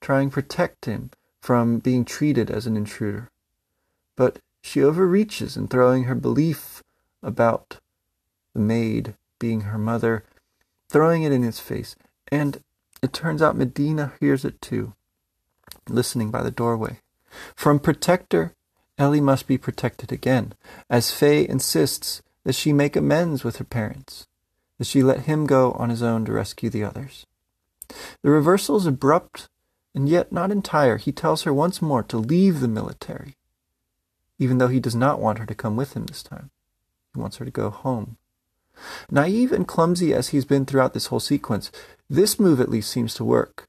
trying 0.00 0.30
to 0.30 0.34
protect 0.34 0.86
him 0.86 1.10
from 1.42 1.80
being 1.80 2.06
treated 2.06 2.50
as 2.50 2.66
an 2.66 2.78
intruder. 2.78 3.28
But 4.16 4.38
she 4.62 4.82
overreaches 4.82 5.56
in 5.56 5.68
throwing 5.68 6.04
her 6.04 6.14
belief 6.14 6.82
about 7.22 7.78
the 8.54 8.60
maid 8.60 9.14
being 9.38 9.62
her 9.62 9.78
mother, 9.78 10.24
throwing 10.88 11.22
it 11.22 11.32
in 11.32 11.42
his 11.42 11.60
face, 11.60 11.96
and 12.28 12.62
it 13.02 13.12
turns 13.12 13.40
out 13.40 13.56
Medina 13.56 14.12
hears 14.20 14.44
it 14.44 14.60
too, 14.60 14.94
listening 15.88 16.30
by 16.30 16.42
the 16.42 16.50
doorway. 16.50 17.00
From 17.54 17.78
protector, 17.78 18.54
Ellie 18.98 19.20
must 19.20 19.46
be 19.46 19.56
protected 19.56 20.12
again, 20.12 20.52
as 20.90 21.12
Faye 21.12 21.48
insists 21.48 22.22
that 22.44 22.54
she 22.54 22.72
make 22.72 22.96
amends 22.96 23.44
with 23.44 23.56
her 23.56 23.64
parents, 23.64 24.26
that 24.78 24.86
she 24.86 25.02
let 25.02 25.20
him 25.20 25.46
go 25.46 25.72
on 25.72 25.90
his 25.90 26.02
own 26.02 26.24
to 26.26 26.32
rescue 26.32 26.68
the 26.68 26.84
others. 26.84 27.26
The 28.22 28.30
reversal 28.30 28.76
is 28.76 28.86
abrupt 28.86 29.48
and 29.94 30.08
yet 30.08 30.32
not 30.32 30.50
entire. 30.50 30.96
He 30.96 31.12
tells 31.12 31.42
her 31.42 31.52
once 31.52 31.82
more 31.82 32.02
to 32.04 32.18
leave 32.18 32.60
the 32.60 32.68
military, 32.68 33.36
even 34.40 34.58
though 34.58 34.68
he 34.68 34.80
does 34.80 34.96
not 34.96 35.20
want 35.20 35.38
her 35.38 35.46
to 35.46 35.54
come 35.54 35.76
with 35.76 35.92
him 35.92 36.06
this 36.06 36.24
time. 36.24 36.50
He 37.14 37.20
wants 37.20 37.36
her 37.36 37.44
to 37.44 37.50
go 37.52 37.70
home. 37.70 38.16
Naive 39.10 39.52
and 39.52 39.68
clumsy 39.68 40.14
as 40.14 40.28
he's 40.28 40.46
been 40.46 40.64
throughout 40.64 40.94
this 40.94 41.06
whole 41.06 41.20
sequence, 41.20 41.70
this 42.08 42.40
move 42.40 42.60
at 42.60 42.70
least 42.70 42.90
seems 42.90 43.14
to 43.14 43.24
work. 43.24 43.68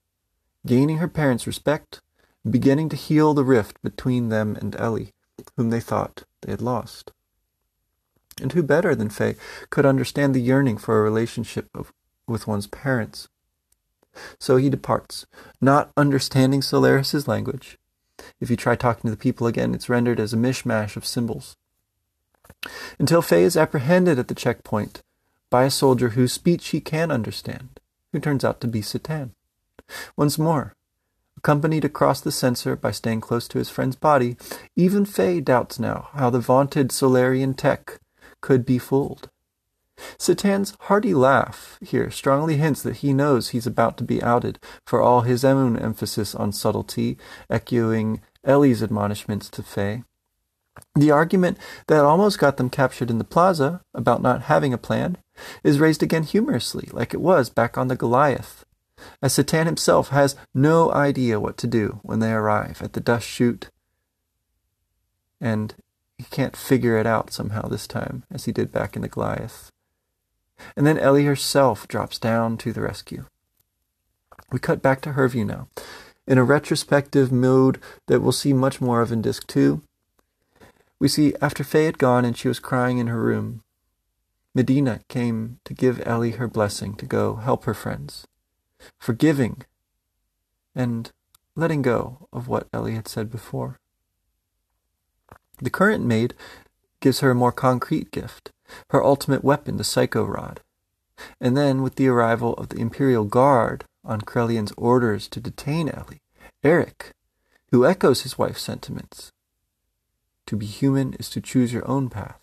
Gaining 0.66 0.98
her 0.98 1.10
parents' 1.10 1.46
respect, 1.46 2.02
beginning 2.50 2.88
to 2.90 2.96
heal 2.96 3.34
the 3.34 3.44
rift 3.44 3.82
between 3.84 4.30
them 4.30 4.56
and 4.56 4.76
Ellie, 4.78 5.12
whom 5.58 5.70
they 5.70 5.82
thought 5.82 6.24
they 6.42 6.52
had 6.52 6.62
lost. 6.62 7.12
And 8.42 8.54
who 8.54 8.64
better 8.64 8.96
than 8.96 9.10
Faye 9.10 9.36
could 9.70 9.86
understand 9.86 10.34
the 10.34 10.42
yearning 10.42 10.78
for 10.78 10.98
a 10.98 11.04
relationship 11.04 11.68
of, 11.76 11.92
with 12.28 12.48
one's 12.48 12.68
parents? 12.68 13.28
So 14.40 14.56
he 14.56 14.70
departs, 14.70 15.26
not 15.60 15.92
understanding 15.98 16.62
Solaris's 16.62 17.28
language. 17.28 17.78
If 18.40 18.50
you 18.50 18.56
try 18.56 18.76
talking 18.76 19.04
to 19.04 19.12
the 19.12 19.22
people 19.22 19.48
again, 19.48 19.74
it's 19.74 19.90
rendered 19.90 20.20
as 20.20 20.34
a 20.34 20.38
mishmash 20.38 20.96
of 20.96 21.06
symbols 21.06 21.56
until 23.00 23.22
Faye 23.22 23.44
is 23.44 23.58
apprehended 23.58 24.20
at 24.20 24.28
the 24.28 24.36
checkpoint 24.36 25.02
by 25.50 25.64
a 25.64 25.72
soldier 25.72 26.10
whose 26.10 26.34
speech 26.34 26.70
he 26.70 26.80
can 26.80 27.12
understand, 27.12 27.80
who 28.12 28.20
turns 28.20 28.46
out 28.46 28.62
to 28.62 28.68
be 28.68 28.82
Citan. 28.82 29.32
Once 30.16 30.38
more, 30.38 30.76
accompanied 31.38 31.84
across 31.84 32.22
the 32.22 32.32
censor 32.32 32.76
by 32.76 32.92
staying 32.92 33.22
close 33.22 33.48
to 33.48 33.58
his 33.58 33.70
friend's 33.70 33.96
body, 33.96 34.38
even 34.76 35.06
Faye 35.06 35.42
doubts 35.42 35.80
now 35.80 36.10
how 36.14 36.30
the 36.30 36.40
vaunted 36.40 36.92
Solarian 36.92 37.54
tech 37.54 38.00
could 38.42 38.66
be 38.66 38.78
fooled. 38.78 39.30
Citan's 40.18 40.76
hearty 40.82 41.14
laugh 41.14 41.78
here 41.82 42.10
strongly 42.12 42.58
hints 42.58 42.82
that 42.84 42.98
he 42.98 43.14
knows 43.14 43.50
he's 43.50 43.68
about 43.68 43.98
to 43.98 44.04
be 44.04 44.22
outed 44.22 44.60
for 44.86 45.02
all 45.02 45.22
his 45.22 45.46
own 45.46 45.78
emphasis 45.78 46.34
on 46.36 46.52
subtlety, 46.52 47.18
echoing 47.50 48.22
Ellie's 48.44 48.82
admonishments 48.82 49.50
to 49.50 49.64
Faye. 49.64 50.04
The 50.96 51.12
argument 51.12 51.58
that 51.88 52.06
almost 52.06 52.40
got 52.40 52.58
them 52.58 52.70
captured 52.70 53.10
in 53.10 53.18
the 53.18 53.24
plaza 53.24 53.82
about 53.94 54.22
not 54.22 54.44
having 54.44 54.74
a 54.74 54.78
plan 54.78 55.18
is 55.64 55.80
raised 55.80 56.02
again 56.02 56.24
humorously, 56.24 56.90
like 56.92 57.14
it 57.14 57.22
was 57.22 57.50
back 57.50 57.78
on 57.78 57.88
the 57.88 57.96
Goliath, 57.96 58.66
as 59.22 59.34
Citan 59.34 59.66
himself 59.66 60.10
has 60.10 60.36
no 60.54 60.92
idea 60.92 61.40
what 61.40 61.58
to 61.58 61.68
do 61.68 62.00
when 62.04 62.20
they 62.20 62.32
arrive 62.32 62.82
at 62.82 62.94
the 62.94 63.00
dust 63.00 63.28
chute, 63.28 63.70
and 65.40 65.76
he 66.18 66.24
can't 66.26 66.56
figure 66.56 66.98
it 66.98 67.08
out 67.08 67.34
somehow 67.34 67.68
this 67.68 67.88
time, 67.88 68.24
as 68.32 68.46
he 68.46 68.52
did 68.52 68.72
back 68.72 68.96
in 68.96 69.02
the 69.02 69.08
Goliath. 69.08 69.71
And 70.76 70.86
then 70.86 70.98
Ellie 70.98 71.26
herself 71.26 71.88
drops 71.88 72.18
down 72.20 72.58
to 72.58 72.74
the 72.74 72.82
rescue. 72.82 73.26
We 74.52 74.60
cut 74.60 74.82
back 74.82 75.02
to 75.02 75.14
her 75.14 75.28
view 75.28 75.46
now. 75.46 75.68
In 76.28 76.38
a 76.38 76.44
retrospective 76.44 77.32
mode 77.32 77.80
that 78.08 78.22
we'll 78.22 78.32
see 78.32 78.54
much 78.54 78.80
more 78.80 79.02
of 79.02 79.12
in 79.12 79.22
Disc 79.22 79.48
2, 79.48 79.82
we 81.00 81.08
see 81.08 81.34
after 81.42 81.64
Faye 81.64 81.86
had 81.86 81.98
gone 81.98 82.26
and 82.26 82.38
she 82.38 82.48
was 82.48 82.60
crying 82.60 83.00
in 83.00 83.08
her 83.08 83.22
room, 83.22 83.64
Medina 84.54 85.00
came 85.08 85.60
to 85.66 85.74
give 85.74 86.06
Ellie 86.06 86.32
her 86.32 86.48
blessing 86.48 86.94
to 86.96 87.06
go 87.06 87.38
help 87.38 87.64
her 87.64 87.74
friends, 87.74 88.28
forgiving 89.00 89.64
and 90.76 91.12
letting 91.56 91.82
go 91.82 92.28
of 92.32 92.48
what 92.48 92.68
Ellie 92.74 92.96
had 92.96 93.08
said 93.08 93.32
before. 93.32 93.80
The 95.62 95.70
current 95.70 96.06
maid 96.06 96.34
gives 97.00 97.20
her 97.22 97.32
a 97.32 97.36
more 97.36 97.52
concrete 97.52 98.12
gift, 98.12 98.52
her 98.90 99.04
ultimate 99.04 99.44
weapon, 99.44 99.78
the 99.78 99.84
Psycho 99.84 100.24
Rod. 100.24 100.62
And 101.40 101.56
then, 101.56 101.82
with 101.82 101.96
the 101.96 102.08
arrival 102.08 102.54
of 102.54 102.70
the 102.70 102.78
Imperial 102.78 103.26
Guard 103.26 103.86
on 104.04 104.22
Krelian's 104.22 104.74
orders 104.78 105.28
to 105.30 105.40
detain 105.40 105.90
Ellie, 105.90 106.22
Eric, 106.64 107.12
who 107.72 107.86
echoes 107.86 108.22
his 108.22 108.38
wife's 108.38 108.62
sentiments, 108.62 109.32
to 110.48 110.56
be 110.56 110.66
human 110.66 111.14
is 111.14 111.30
to 111.30 111.42
choose 111.42 111.72
your 111.72 111.88
own 111.88 112.10
path. 112.10 112.40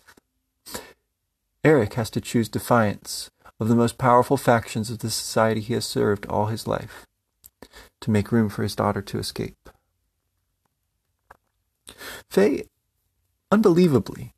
Eric 1.63 1.95
has 1.95 2.09
to 2.11 2.21
choose 2.21 2.47
defiance 2.47 3.29
of 3.59 3.67
the 3.67 3.75
most 3.75 3.97
powerful 3.97 4.37
factions 4.37 4.89
of 4.89 4.99
the 4.99 5.09
society 5.09 5.59
he 5.59 5.73
has 5.73 5.85
served 5.85 6.25
all 6.27 6.45
his 6.45 6.65
life 6.65 7.05
to 7.99 8.11
make 8.11 8.31
room 8.31 8.49
for 8.49 8.63
his 8.63 8.75
daughter 8.75 9.01
to 9.01 9.19
escape. 9.19 9.69
Faye, 12.29 12.63
unbelievably, 13.51 14.33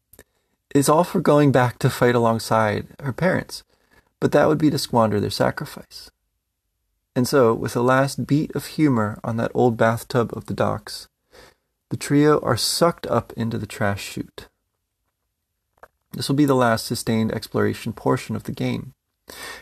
is 0.74 0.90
all 0.90 1.04
for 1.04 1.20
going 1.20 1.52
back 1.52 1.80
to 1.80 1.90
fight 1.90 2.16
alongside 2.16 2.88
her 3.00 3.14
parents, 3.14 3.64
but 4.20 4.32
that 4.32 4.48
would 4.48 4.58
be 4.58 4.70
to 4.70 4.78
squander 4.78 5.20
their 5.20 5.30
sacrifice. 5.30 6.12
And 7.16 7.28
so, 7.28 7.54
with 7.54 7.76
a 7.76 7.82
last 7.82 8.26
beat 8.26 8.56
of 8.56 8.66
humor 8.66 9.20
on 9.24 9.38
that 9.38 9.52
old 9.54 9.76
bathtub 9.76 10.32
of 10.34 10.46
the 10.46 10.54
docks, 10.54 11.10
the 11.90 11.98
trio 11.98 12.40
are 12.40 12.56
sucked 12.56 13.06
up 13.08 13.34
into 13.34 13.58
the 13.58 13.68
trash 13.68 14.02
chute. 14.02 14.48
This 16.14 16.30
will 16.30 16.36
be 16.36 16.46
the 16.46 16.56
last 16.56 16.86
sustained 16.86 17.34
exploration 17.34 17.92
portion 17.92 18.36
of 18.36 18.44
the 18.44 18.54
game, 18.54 18.94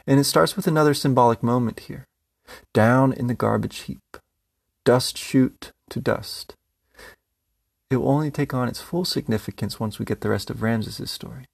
and 0.06 0.20
it 0.20 0.26
starts 0.26 0.56
with 0.56 0.68
another 0.68 0.94
symbolic 0.94 1.42
moment 1.42 1.82
here. 1.82 2.06
Down 2.74 3.14
in 3.14 3.28
the 3.28 3.34
garbage 3.34 3.80
heap, 3.82 4.18
dust 4.84 5.18
chute 5.18 5.72
to 5.90 6.00
dust. 6.00 6.56
It 7.90 7.98
will 7.98 8.10
only 8.10 8.30
take 8.30 8.54
on 8.54 8.68
its 8.68 8.82
full 8.82 9.06
significance 9.06 9.80
once 9.80 9.98
we 9.98 10.06
get 10.06 10.22
the 10.22 10.30
rest 10.30 10.50
of 10.50 10.62
Ramsus' 10.62 11.10
story. 11.10 11.46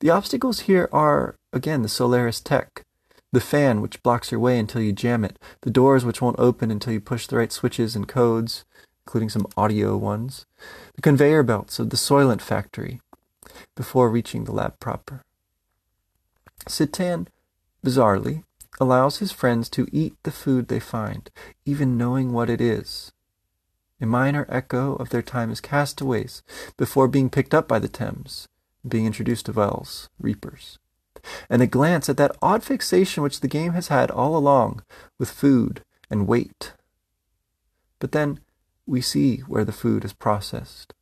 The 0.00 0.10
obstacles 0.10 0.60
here 0.60 0.88
are, 0.92 1.36
again, 1.52 1.82
the 1.82 1.88
Solaris 1.88 2.40
tech, 2.40 2.84
the 3.32 3.40
fan 3.40 3.80
which 3.80 4.02
blocks 4.02 4.30
your 4.30 4.40
way 4.40 4.58
until 4.58 4.80
you 4.80 4.92
jam 4.92 5.24
it, 5.24 5.38
the 5.62 5.70
doors 5.70 6.04
which 6.04 6.22
won't 6.22 6.38
open 6.38 6.70
until 6.70 6.92
you 6.92 7.00
push 7.00 7.26
the 7.26 7.36
right 7.36 7.50
switches 7.50 7.96
and 7.96 8.06
codes, 8.06 8.64
including 9.06 9.28
some 9.28 9.46
audio 9.56 9.96
ones, 9.96 10.46
the 10.94 11.02
conveyor 11.02 11.42
belts 11.42 11.78
of 11.78 11.90
the 11.90 11.96
Soylent 11.96 12.40
factory 12.40 13.00
before 13.74 14.10
reaching 14.10 14.44
the 14.44 14.52
lab 14.52 14.78
proper. 14.78 15.22
Citan, 16.68 17.26
bizarrely, 17.84 18.44
allows 18.78 19.18
his 19.18 19.32
friends 19.32 19.68
to 19.70 19.88
eat 19.92 20.14
the 20.22 20.30
food 20.30 20.68
they 20.68 20.80
find, 20.80 21.30
even 21.64 21.96
knowing 21.96 22.32
what 22.32 22.50
it 22.50 22.60
is. 22.60 23.12
A 24.00 24.06
minor 24.06 24.46
echo 24.48 24.94
of 24.96 25.08
their 25.08 25.22
time 25.22 25.50
as 25.50 25.60
castaways 25.60 26.42
before 26.76 27.08
being 27.08 27.30
picked 27.30 27.54
up 27.54 27.66
by 27.66 27.78
the 27.78 27.88
Thames, 27.88 28.46
being 28.86 29.06
introduced 29.06 29.46
to 29.46 29.52
Wels, 29.52 30.08
reapers. 30.18 30.78
And 31.48 31.62
a 31.62 31.66
glance 31.66 32.08
at 32.08 32.18
that 32.18 32.36
odd 32.42 32.62
fixation 32.62 33.22
which 33.22 33.40
the 33.40 33.48
game 33.48 33.72
has 33.72 33.88
had 33.88 34.10
all 34.10 34.36
along 34.36 34.82
with 35.18 35.30
food 35.30 35.82
and 36.10 36.28
weight. 36.28 36.74
But 37.98 38.12
then 38.12 38.40
we 38.86 39.00
see 39.00 39.38
where 39.38 39.64
the 39.64 39.72
food 39.72 40.04
is 40.04 40.12
processed, 40.12 40.94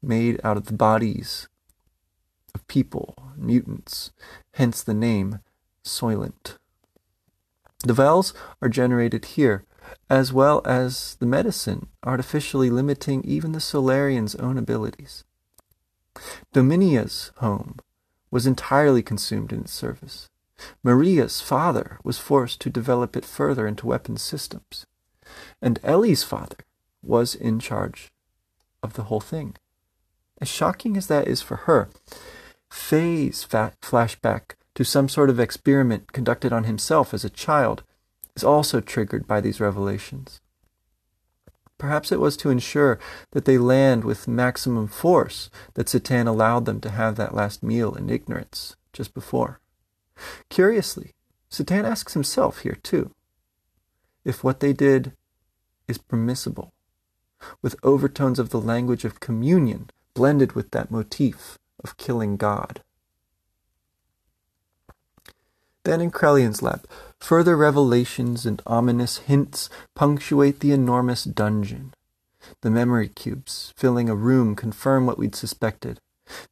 made 0.00 0.40
out 0.44 0.56
of 0.56 0.66
the 0.66 0.72
bodies 0.72 1.48
of 2.54 2.66
people, 2.68 3.14
mutants, 3.36 4.12
hence 4.52 4.82
the 4.82 4.94
name 4.94 5.40
Soylent. 5.84 6.56
The 7.84 7.92
vowels 7.92 8.32
are 8.62 8.68
generated 8.68 9.24
here, 9.24 9.64
as 10.08 10.32
well 10.32 10.62
as 10.64 11.16
the 11.16 11.26
medicine, 11.26 11.88
artificially 12.04 12.70
limiting 12.70 13.22
even 13.24 13.52
the 13.52 13.60
Solarian's 13.60 14.34
own 14.36 14.58
abilities. 14.58 15.24
Dominia's 16.52 17.32
home 17.36 17.78
was 18.30 18.46
entirely 18.46 19.02
consumed 19.02 19.52
in 19.52 19.60
its 19.60 19.72
service. 19.72 20.28
Maria's 20.82 21.40
father 21.40 21.98
was 22.04 22.18
forced 22.18 22.60
to 22.60 22.70
develop 22.70 23.16
it 23.16 23.24
further 23.24 23.66
into 23.66 23.86
weapon 23.86 24.16
systems. 24.16 24.86
And 25.60 25.78
Ellie's 25.82 26.22
father 26.22 26.58
was 27.02 27.34
in 27.34 27.58
charge 27.58 28.12
of 28.82 28.94
the 28.94 29.04
whole 29.04 29.20
thing. 29.20 29.56
As 30.40 30.48
shocking 30.48 30.96
as 30.96 31.06
that 31.08 31.26
is 31.26 31.42
for 31.42 31.56
her, 31.56 31.88
Faye's 32.70 33.46
flashback 33.46 34.56
to 34.74 34.84
some 34.84 35.08
sort 35.08 35.30
of 35.30 35.38
experiment 35.38 36.12
conducted 36.12 36.52
on 36.52 36.64
himself 36.64 37.14
as 37.14 37.24
a 37.24 37.30
child 37.30 37.82
is 38.36 38.44
also 38.44 38.80
triggered 38.80 39.26
by 39.26 39.40
these 39.40 39.60
revelations. 39.60 40.40
Perhaps 41.78 42.12
it 42.12 42.20
was 42.20 42.36
to 42.38 42.50
ensure 42.50 42.98
that 43.32 43.44
they 43.44 43.58
land 43.58 44.04
with 44.04 44.28
maximum 44.28 44.86
force 44.86 45.50
that 45.74 45.86
Citan 45.86 46.26
allowed 46.26 46.66
them 46.66 46.80
to 46.80 46.90
have 46.90 47.16
that 47.16 47.34
last 47.34 47.62
meal 47.62 47.94
in 47.94 48.08
ignorance 48.08 48.76
just 48.92 49.12
before. 49.12 49.60
Curiously, 50.48 51.12
Citan 51.50 51.84
asks 51.84 52.14
himself 52.14 52.60
here 52.60 52.78
too 52.82 53.10
if 54.24 54.42
what 54.42 54.60
they 54.60 54.72
did 54.72 55.12
is 55.86 55.98
permissible, 55.98 56.72
with 57.60 57.76
overtones 57.82 58.38
of 58.38 58.50
the 58.50 58.60
language 58.60 59.04
of 59.04 59.20
communion 59.20 59.90
blended 60.14 60.52
with 60.52 60.70
that 60.70 60.90
motif 60.90 61.58
of 61.82 61.96
killing 61.98 62.36
God. 62.36 62.82
Then 65.84 66.00
in 66.00 66.10
Krelian's 66.10 66.62
lab, 66.62 66.86
further 67.20 67.56
revelations 67.56 68.46
and 68.46 68.62
ominous 68.66 69.18
hints 69.18 69.68
punctuate 69.94 70.60
the 70.60 70.72
enormous 70.72 71.24
dungeon. 71.24 71.94
The 72.62 72.70
memory 72.70 73.08
cubes 73.08 73.72
filling 73.76 74.08
a 74.08 74.14
room 74.14 74.56
confirm 74.56 75.06
what 75.06 75.18
we'd 75.18 75.34
suspected. 75.34 76.00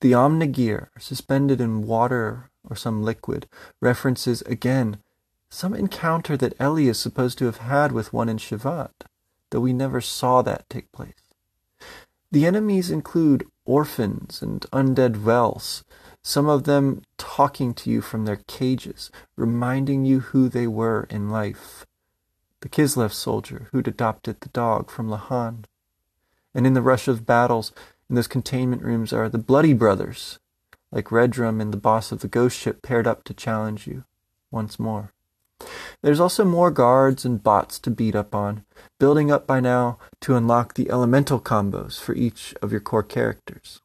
The 0.00 0.12
Omnigear, 0.12 0.88
suspended 0.98 1.60
in 1.60 1.86
water 1.86 2.50
or 2.68 2.76
some 2.76 3.02
liquid, 3.02 3.46
references 3.80 4.42
again 4.42 4.98
some 5.50 5.74
encounter 5.74 6.36
that 6.38 6.54
Ellie 6.58 6.88
is 6.88 6.98
supposed 6.98 7.36
to 7.38 7.44
have 7.44 7.58
had 7.58 7.92
with 7.92 8.12
one 8.12 8.28
in 8.30 8.38
Shevat, 8.38 9.04
though 9.50 9.60
we 9.60 9.74
never 9.74 10.00
saw 10.00 10.40
that 10.42 10.68
take 10.70 10.90
place. 10.92 11.34
The 12.30 12.46
enemies 12.46 12.90
include 12.90 13.46
orphans 13.66 14.40
and 14.40 14.62
undead 14.72 15.22
Wels, 15.22 15.84
some 16.22 16.48
of 16.48 16.64
them 16.64 17.02
talking 17.18 17.74
to 17.74 17.90
you 17.90 18.00
from 18.00 18.24
their 18.24 18.40
cages, 18.46 19.10
reminding 19.36 20.04
you 20.04 20.20
who 20.20 20.48
they 20.48 20.66
were 20.66 21.06
in 21.10 21.30
life. 21.30 21.84
The 22.60 22.68
Kislev 22.68 23.12
soldier 23.12 23.68
who'd 23.72 23.88
adopted 23.88 24.40
the 24.40 24.48
dog 24.50 24.90
from 24.90 25.08
Lahan. 25.08 25.64
And 26.54 26.66
in 26.66 26.74
the 26.74 26.82
rush 26.82 27.08
of 27.08 27.26
battles, 27.26 27.72
in 28.08 28.14
those 28.14 28.28
containment 28.28 28.82
rooms 28.82 29.12
are 29.12 29.28
the 29.28 29.38
Bloody 29.38 29.72
Brothers, 29.72 30.38
like 30.92 31.06
Redrum 31.06 31.60
and 31.60 31.72
the 31.72 31.78
boss 31.78 32.12
of 32.12 32.20
the 32.20 32.28
ghost 32.28 32.58
ship 32.58 32.82
paired 32.82 33.06
up 33.06 33.24
to 33.24 33.34
challenge 33.34 33.86
you 33.86 34.04
once 34.50 34.78
more. 34.78 35.12
There's 36.02 36.20
also 36.20 36.44
more 36.44 36.70
guards 36.70 37.24
and 37.24 37.42
bots 37.42 37.78
to 37.80 37.90
beat 37.90 38.14
up 38.14 38.34
on, 38.34 38.64
building 38.98 39.30
up 39.30 39.46
by 39.46 39.60
now 39.60 39.98
to 40.20 40.36
unlock 40.36 40.74
the 40.74 40.90
elemental 40.90 41.40
combos 41.40 42.00
for 42.00 42.14
each 42.14 42.54
of 42.60 42.70
your 42.70 42.80
core 42.80 43.02
characters. 43.02 43.80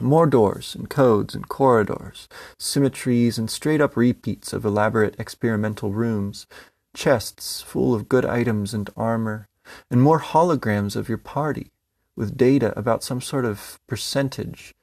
More 0.00 0.26
doors 0.26 0.76
and 0.76 0.88
codes 0.88 1.34
and 1.34 1.48
corridors, 1.48 2.28
symmetries 2.56 3.36
and 3.36 3.50
straight 3.50 3.80
up 3.80 3.96
repeats 3.96 4.52
of 4.52 4.64
elaborate 4.64 5.18
experimental 5.18 5.92
rooms, 5.92 6.46
chests 6.94 7.62
full 7.62 7.94
of 7.94 8.08
good 8.08 8.24
items 8.24 8.72
and 8.72 8.88
armor, 8.96 9.48
and 9.90 10.00
more 10.00 10.20
holograms 10.20 10.94
of 10.94 11.08
your 11.08 11.18
party 11.18 11.72
with 12.14 12.36
data 12.36 12.76
about 12.78 13.02
some 13.02 13.20
sort 13.20 13.44
of 13.44 13.80
percentage, 13.86 14.74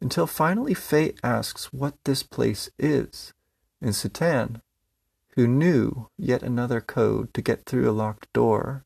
until 0.00 0.26
finally 0.26 0.74
Fate 0.74 1.18
asks 1.22 1.72
what 1.72 1.94
this 2.04 2.22
place 2.22 2.70
is, 2.78 3.32
and 3.80 3.92
Citan, 3.92 4.60
who 5.34 5.46
knew 5.46 6.08
yet 6.16 6.42
another 6.42 6.80
code 6.80 7.32
to 7.34 7.42
get 7.42 7.64
through 7.64 7.88
a 7.88 7.92
locked 7.92 8.32
door, 8.32 8.84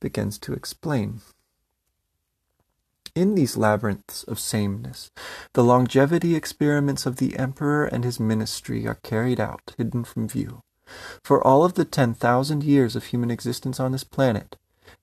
begins 0.00 0.38
to 0.38 0.52
explain. 0.52 1.20
In 3.14 3.34
these 3.34 3.56
labyrinths 3.56 4.22
of 4.24 4.38
sameness, 4.38 5.10
the 5.52 5.64
longevity 5.64 6.34
experiments 6.36 7.06
of 7.06 7.16
the 7.16 7.36
emperor 7.36 7.84
and 7.84 8.04
his 8.04 8.20
ministry 8.20 8.86
are 8.86 8.98
carried 9.02 9.40
out, 9.40 9.74
hidden 9.76 10.04
from 10.04 10.28
view. 10.28 10.62
For 11.24 11.44
all 11.44 11.64
of 11.64 11.74
the 11.74 11.84
ten 11.84 12.14
thousand 12.14 12.62
years 12.62 12.96
of 12.96 13.06
human 13.06 13.30
existence 13.30 13.80
on 13.80 13.92
this 13.92 14.04
planet, 14.04 14.56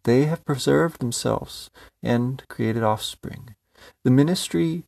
they 0.03 0.25
have 0.25 0.45
preserved 0.45 0.99
themselves 0.99 1.69
and 2.01 2.43
created 2.47 2.83
offspring. 2.83 3.55
The 4.03 4.11
ministry, 4.11 4.83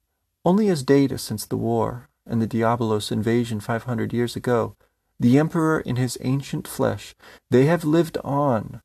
only 0.45 0.69
as 0.69 0.83
data 0.83 1.17
since 1.17 1.45
the 1.45 1.57
war 1.57 2.09
and 2.25 2.41
the 2.41 2.47
Diabolos 2.47 3.11
invasion 3.11 3.59
five 3.59 3.83
hundred 3.83 4.13
years 4.13 4.35
ago, 4.35 4.75
the 5.19 5.37
emperor 5.37 5.81
in 5.81 5.97
his 5.97 6.17
ancient 6.21 6.67
flesh, 6.67 7.15
they 7.49 7.65
have 7.65 7.83
lived 7.83 8.17
on 8.23 8.81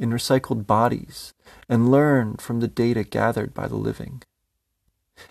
in 0.00 0.10
recycled 0.10 0.66
bodies 0.66 1.34
and 1.68 1.90
learn 1.90 2.36
from 2.36 2.58
the 2.58 2.66
data 2.66 3.04
gathered 3.04 3.54
by 3.54 3.68
the 3.68 3.76
living. 3.76 4.22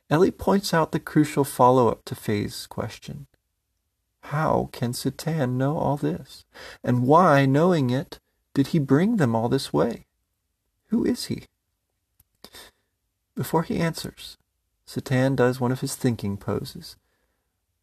Ellie 0.09 0.31
points 0.31 0.73
out 0.73 0.91
the 0.91 0.99
crucial 0.99 1.43
follow-up 1.43 2.05
to 2.05 2.15
Faye's 2.15 2.67
question. 2.67 3.25
How 4.25 4.69
can 4.71 4.91
Citan 4.91 5.53
know 5.53 5.75
all 5.75 5.97
this? 5.97 6.45
And 6.83 7.03
why, 7.03 7.47
knowing 7.47 7.89
it, 7.89 8.19
did 8.53 8.67
he 8.67 8.79
bring 8.79 9.17
them 9.17 9.35
all 9.35 9.49
this 9.49 9.73
way? 9.73 10.05
Who 10.87 11.03
is 11.03 11.25
he? 11.25 11.45
Before 13.35 13.63
he 13.63 13.79
answers, 13.79 14.37
Citan 14.85 15.35
does 15.35 15.59
one 15.59 15.71
of 15.71 15.81
his 15.81 15.95
thinking 15.95 16.37
poses. 16.37 16.95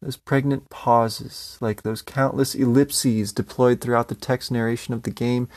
Those 0.01 0.15
pregnant 0.15 0.69
pauses, 0.69 1.57
like 1.59 1.81
those 1.81 2.03
countless 2.03 2.53
ellipses 2.53 3.33
deployed 3.33 3.81
throughout 3.81 4.09
the 4.09 4.15
text 4.15 4.51
narration 4.51 4.93
of 4.93 5.03
the 5.03 5.11
game, 5.11 5.49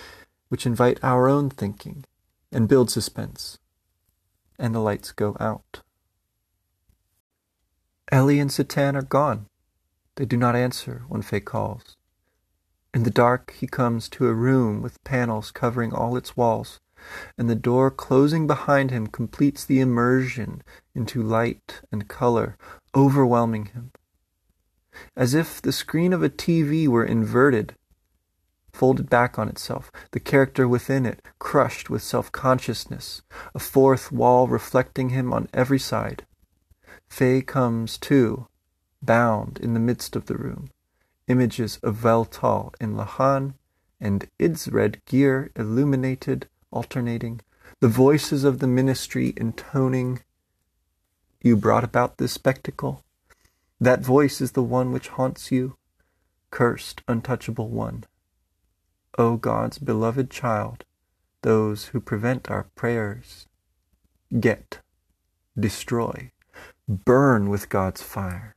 which 0.50 0.66
invite 0.66 0.98
our 1.02 1.28
own 1.28 1.48
thinking 1.48 2.04
and 2.52 2.68
build 2.68 2.90
suspense. 2.90 3.58
And 4.58 4.74
the 4.74 4.80
lights 4.80 5.12
go 5.12 5.36
out. 5.40 5.80
Ellie 8.12 8.40
and 8.40 8.50
Citan 8.50 8.96
are 8.96 9.02
gone. 9.02 9.46
They 10.16 10.26
do 10.26 10.36
not 10.36 10.56
answer 10.56 11.04
when 11.08 11.22
Faye 11.22 11.40
calls. 11.40 11.96
In 12.92 13.04
the 13.04 13.10
dark, 13.10 13.54
he 13.56 13.68
comes 13.68 14.08
to 14.10 14.26
a 14.26 14.34
room 14.34 14.82
with 14.82 15.02
panels 15.04 15.52
covering 15.52 15.92
all 15.92 16.16
its 16.16 16.36
walls, 16.36 16.80
and 17.38 17.48
the 17.48 17.54
door 17.54 17.90
closing 17.90 18.48
behind 18.48 18.90
him 18.90 19.06
completes 19.06 19.64
the 19.64 19.78
immersion 19.78 20.62
into 20.94 21.22
light 21.22 21.80
and 21.92 22.08
color, 22.08 22.56
overwhelming 22.94 23.66
him. 23.66 23.92
As 25.16 25.32
if 25.32 25.62
the 25.62 25.72
screen 25.72 26.12
of 26.12 26.24
a 26.24 26.28
TV 26.28 26.88
were 26.88 27.04
inverted, 27.04 27.76
folded 28.72 29.10
back 29.10 29.38
on 29.38 29.48
itself, 29.48 29.90
the 30.12 30.20
character 30.20 30.66
within 30.66 31.06
it 31.06 31.22
crushed 31.38 31.90
with 31.90 32.02
self-consciousness, 32.02 33.22
a 33.54 33.58
fourth 33.58 34.12
wall 34.12 34.48
reflecting 34.48 35.10
him 35.10 35.32
on 35.32 35.48
every 35.52 35.78
side. 35.78 36.24
Faye 37.08 37.42
comes, 37.42 37.98
too, 37.98 38.46
bound 39.02 39.58
in 39.60 39.74
the 39.74 39.80
midst 39.80 40.14
of 40.16 40.26
the 40.26 40.36
room, 40.36 40.70
images 41.28 41.78
of 41.82 42.02
Weltall 42.02 42.74
in 42.80 42.94
Lahan 42.94 43.54
and 44.00 44.28
Id's 44.38 44.68
red 44.68 45.04
gear 45.04 45.50
illuminated, 45.56 46.48
alternating, 46.70 47.40
the 47.80 47.88
voices 47.88 48.44
of 48.44 48.58
the 48.58 48.66
ministry 48.66 49.32
intoning, 49.36 50.20
You 51.42 51.56
brought 51.56 51.84
about 51.84 52.18
this 52.18 52.32
spectacle? 52.32 53.04
That 53.80 54.00
voice 54.00 54.40
is 54.40 54.52
the 54.52 54.62
one 54.62 54.92
which 54.92 55.08
haunts 55.08 55.50
you, 55.50 55.76
cursed, 56.50 57.02
untouchable 57.08 57.68
one. 57.68 58.04
O 59.18 59.36
God's 59.36 59.78
beloved 59.78 60.30
child, 60.30 60.84
those 61.42 61.86
who 61.86 62.00
prevent 62.00 62.50
our 62.50 62.64
prayers, 62.74 63.46
get, 64.38 64.80
destroy, 65.58 66.32
burn 66.88 67.48
with 67.48 67.68
God's 67.68 68.02
fire. 68.02 68.56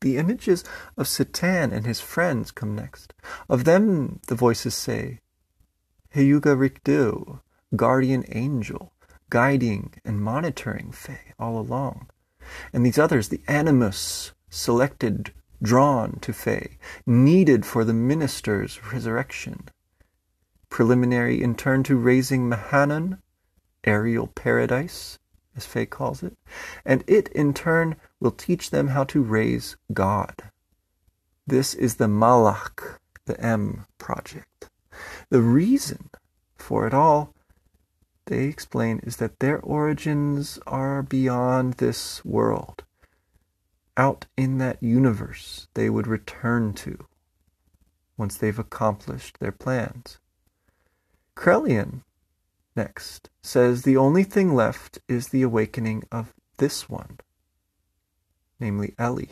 The 0.00 0.16
images 0.18 0.62
of 0.96 1.06
Citan 1.06 1.72
and 1.72 1.86
his 1.86 2.00
friends 2.00 2.50
come 2.50 2.74
next. 2.74 3.14
Of 3.48 3.64
them 3.64 4.20
the 4.28 4.34
voices 4.34 4.74
say, 4.74 5.20
Hyuga 6.14 6.56
Ricdeau, 6.56 7.40
guardian 7.74 8.24
angel, 8.28 8.92
guiding 9.30 9.94
and 10.04 10.20
monitoring 10.20 10.92
Faye 10.92 11.32
all 11.38 11.58
along. 11.58 12.08
And 12.72 12.86
these 12.86 12.98
others, 12.98 13.28
the 13.28 13.40
animus, 13.48 14.32
selected, 14.48 15.32
drawn 15.62 16.18
to 16.20 16.32
Faye, 16.32 16.78
needed 17.06 17.64
for 17.64 17.84
the 17.84 17.94
minister's 17.94 18.92
resurrection. 18.92 19.68
Preliminary 20.68 21.42
in 21.42 21.54
turn 21.54 21.82
to 21.84 21.96
raising 21.96 22.48
Mahanon, 22.48 23.18
aerial 23.84 24.26
paradise, 24.26 25.18
as 25.56 25.64
Faye 25.64 25.86
calls 25.86 26.22
it, 26.22 26.36
and 26.84 27.02
it 27.06 27.28
in 27.28 27.54
turn 27.54 27.96
will 28.20 28.30
teach 28.30 28.70
them 28.70 28.88
how 28.88 29.04
to 29.04 29.22
raise 29.22 29.76
God. 29.92 30.34
This 31.46 31.74
is 31.74 31.96
the 31.96 32.08
Malach, 32.08 32.98
the 33.26 33.40
M 33.40 33.86
project. 33.98 34.68
The 35.30 35.40
reason 35.40 36.10
for 36.56 36.86
it 36.86 36.94
all, 36.94 37.34
they 38.26 38.44
explain, 38.44 39.00
is 39.04 39.18
that 39.18 39.38
their 39.38 39.60
origins 39.60 40.58
are 40.66 41.02
beyond 41.02 41.74
this 41.74 42.24
world. 42.24 42.82
Out 43.96 44.26
in 44.36 44.58
that 44.58 44.82
universe 44.82 45.68
they 45.74 45.88
would 45.88 46.06
return 46.06 46.74
to 46.74 47.06
once 48.16 48.36
they've 48.36 48.58
accomplished 48.58 49.38
their 49.40 49.52
plans. 49.52 50.18
Krelian 51.34 52.02
next, 52.76 53.30
says 53.42 53.82
the 53.82 53.96
only 53.96 54.22
thing 54.22 54.54
left 54.54 54.98
is 55.08 55.28
the 55.28 55.42
awakening 55.42 56.04
of 56.12 56.34
this 56.58 56.88
one, 56.88 57.18
namely 58.60 58.94
Ellie. 58.98 59.30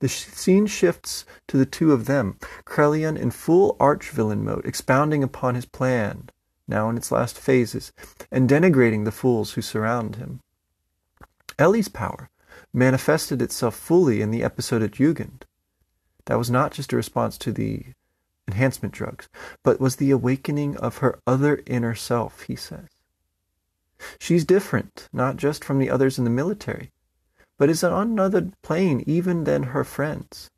The 0.00 0.08
scene 0.08 0.66
shifts 0.66 1.24
to 1.46 1.56
the 1.56 1.66
two 1.66 1.92
of 1.92 2.06
them, 2.06 2.38
Krelian 2.64 3.16
in 3.16 3.30
full 3.30 3.76
arch-villain 3.78 4.44
mode, 4.44 4.64
expounding 4.64 5.22
upon 5.22 5.54
his 5.54 5.66
plan, 5.66 6.30
now 6.66 6.88
in 6.90 6.96
its 6.96 7.12
last 7.12 7.38
phases, 7.38 7.92
and 8.30 8.48
denigrating 8.48 9.04
the 9.04 9.12
fools 9.12 9.52
who 9.52 9.62
surround 9.62 10.16
him. 10.16 10.40
Ellie's 11.58 11.88
power 11.88 12.30
manifested 12.72 13.42
itself 13.42 13.74
fully 13.74 14.20
in 14.20 14.30
the 14.30 14.42
episode 14.42 14.82
at 14.82 14.92
Jugend. 14.92 15.42
That 16.26 16.38
was 16.38 16.50
not 16.50 16.72
just 16.72 16.92
a 16.92 16.96
response 16.96 17.36
to 17.38 17.52
the 17.52 17.84
enhancement 18.46 18.94
drugs, 18.94 19.28
but 19.62 19.80
was 19.80 19.96
the 19.96 20.10
awakening 20.10 20.76
of 20.76 20.98
her 20.98 21.18
other 21.26 21.62
inner 21.66 21.94
self, 21.94 22.42
he 22.42 22.56
says. 22.56 22.88
She's 24.18 24.44
different, 24.44 25.08
not 25.12 25.36
just 25.36 25.64
from 25.64 25.78
the 25.78 25.90
others 25.90 26.18
in 26.18 26.24
the 26.24 26.30
military, 26.30 26.90
but 27.58 27.68
is 27.68 27.84
on 27.84 28.10
another 28.12 28.50
plane 28.62 29.02
even 29.06 29.44
than 29.44 29.64
her 29.64 29.84
friends, 29.84 30.50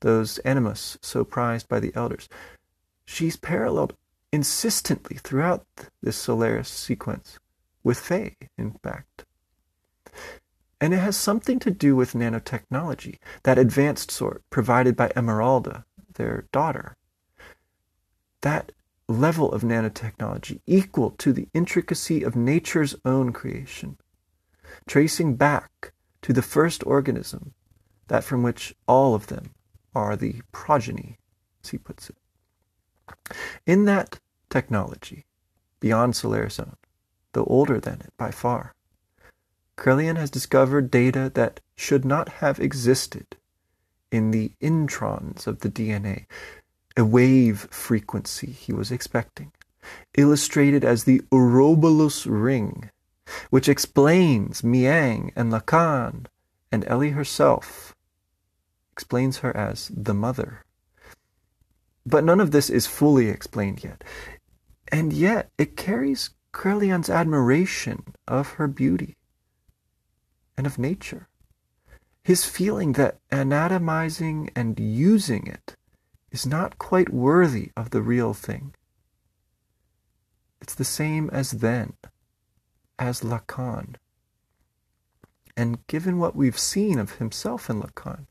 those 0.00 0.38
animus 0.38 0.98
so 1.02 1.24
prized 1.24 1.68
by 1.68 1.80
the 1.80 1.92
elders. 1.94 2.28
She's 3.04 3.36
paralleled 3.36 3.94
insistently 4.32 5.16
throughout 5.18 5.66
this 6.02 6.16
Solaris 6.16 6.68
sequence, 6.68 7.38
with 7.82 7.98
Faye, 7.98 8.36
in 8.58 8.72
fact. 8.82 9.24
And 10.80 10.94
it 10.94 10.98
has 10.98 11.16
something 11.16 11.58
to 11.60 11.70
do 11.70 11.94
with 11.94 12.14
nanotechnology, 12.14 13.18
that 13.42 13.58
advanced 13.58 14.10
sort 14.10 14.42
provided 14.50 14.96
by 14.96 15.12
Emeralda, 15.14 15.84
their 16.14 16.46
daughter 16.52 16.96
that 18.42 18.72
level 19.08 19.52
of 19.52 19.62
nanotechnology 19.62 20.60
equal 20.66 21.10
to 21.10 21.32
the 21.32 21.48
intricacy 21.52 22.22
of 22.22 22.36
nature's 22.36 22.94
own 23.04 23.32
creation, 23.32 23.98
tracing 24.86 25.36
back 25.36 25.92
to 26.22 26.32
the 26.32 26.42
first 26.42 26.84
organism, 26.86 27.54
that 28.08 28.24
from 28.24 28.42
which 28.42 28.74
all 28.86 29.14
of 29.14 29.26
them 29.26 29.50
are 29.94 30.16
the 30.16 30.40
progeny, 30.52 31.18
as 31.62 31.70
he 31.70 31.78
puts 31.78 32.10
it. 32.10 32.16
In 33.66 33.84
that 33.86 34.20
technology, 34.48 35.26
beyond 35.80 36.14
Solaris' 36.14 36.60
own, 36.60 36.76
though 37.32 37.44
older 37.44 37.80
than 37.80 38.00
it 38.00 38.12
by 38.16 38.30
far, 38.30 38.74
Krelian 39.80 40.18
has 40.18 40.30
discovered 40.30 40.90
data 40.90 41.32
that 41.32 41.60
should 41.74 42.04
not 42.04 42.28
have 42.44 42.60
existed 42.60 43.38
in 44.12 44.30
the 44.30 44.52
introns 44.60 45.46
of 45.46 45.60
the 45.60 45.70
DNA, 45.70 46.26
a 46.98 47.04
wave 47.04 47.60
frequency 47.70 48.48
he 48.52 48.74
was 48.74 48.92
expecting, 48.92 49.52
illustrated 50.18 50.84
as 50.84 51.04
the 51.04 51.22
Ouroboros 51.32 52.26
ring, 52.26 52.90
which 53.48 53.70
explains 53.70 54.60
Miang 54.60 55.32
and 55.34 55.50
Lacan, 55.50 56.26
and 56.70 56.86
Ellie 56.86 57.12
herself 57.12 57.96
explains 58.92 59.38
her 59.38 59.56
as 59.56 59.90
the 59.94 60.12
mother. 60.12 60.66
But 62.04 62.22
none 62.22 62.40
of 62.40 62.50
this 62.50 62.68
is 62.68 62.86
fully 62.86 63.30
explained 63.30 63.82
yet, 63.82 64.04
and 64.88 65.10
yet 65.10 65.48
it 65.56 65.78
carries 65.78 66.30
Krelian's 66.52 67.08
admiration 67.08 68.02
of 68.28 68.50
her 68.52 68.68
beauty 68.68 69.16
and 70.56 70.66
of 70.66 70.78
nature. 70.78 71.28
His 72.22 72.44
feeling 72.44 72.92
that 72.92 73.18
anatomizing 73.32 74.50
and 74.54 74.78
using 74.78 75.46
it 75.46 75.76
is 76.30 76.46
not 76.46 76.78
quite 76.78 77.12
worthy 77.12 77.72
of 77.76 77.90
the 77.90 78.02
real 78.02 78.34
thing. 78.34 78.74
It's 80.60 80.74
the 80.74 80.84
same 80.84 81.30
as 81.30 81.52
then, 81.52 81.94
as 82.98 83.22
Lacan. 83.22 83.96
And 85.56 85.84
given 85.86 86.18
what 86.18 86.36
we've 86.36 86.58
seen 86.58 86.98
of 86.98 87.16
himself 87.16 87.68
in 87.68 87.80
Lacan, 87.80 88.26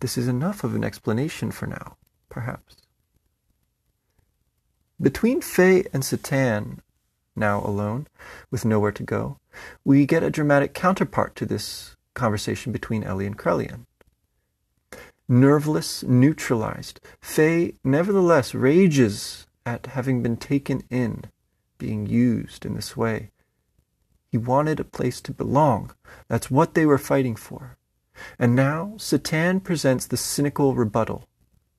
this 0.00 0.18
is 0.18 0.28
enough 0.28 0.64
of 0.64 0.74
an 0.74 0.84
explanation 0.84 1.50
for 1.50 1.66
now, 1.66 1.96
perhaps. 2.28 2.76
Between 5.00 5.40
Faye 5.40 5.84
and 5.92 6.02
Citan, 6.02 6.78
now 7.36 7.60
alone, 7.64 8.06
with 8.50 8.64
nowhere 8.64 8.92
to 8.92 9.02
go, 9.02 9.38
we 9.84 10.06
get 10.06 10.22
a 10.22 10.30
dramatic 10.30 10.74
counterpart 10.74 11.34
to 11.36 11.46
this 11.46 11.96
conversation 12.14 12.72
between 12.72 13.04
Ellie 13.04 13.26
and 13.26 13.38
Krelian. 13.38 13.86
Nerveless, 15.28 16.02
neutralized, 16.02 17.00
Faye 17.20 17.74
nevertheless 17.82 18.54
rages 18.54 19.46
at 19.64 19.86
having 19.86 20.22
been 20.22 20.36
taken 20.36 20.82
in, 20.90 21.24
being 21.78 22.06
used 22.06 22.66
in 22.66 22.74
this 22.74 22.96
way. 22.96 23.30
He 24.30 24.38
wanted 24.38 24.80
a 24.80 24.84
place 24.84 25.20
to 25.22 25.32
belong. 25.32 25.94
That's 26.28 26.50
what 26.50 26.74
they 26.74 26.84
were 26.84 26.98
fighting 26.98 27.36
for. 27.36 27.78
And 28.38 28.54
now 28.54 28.94
Citan 28.96 29.62
presents 29.62 30.06
the 30.06 30.16
cynical 30.16 30.74
rebuttal 30.74 31.28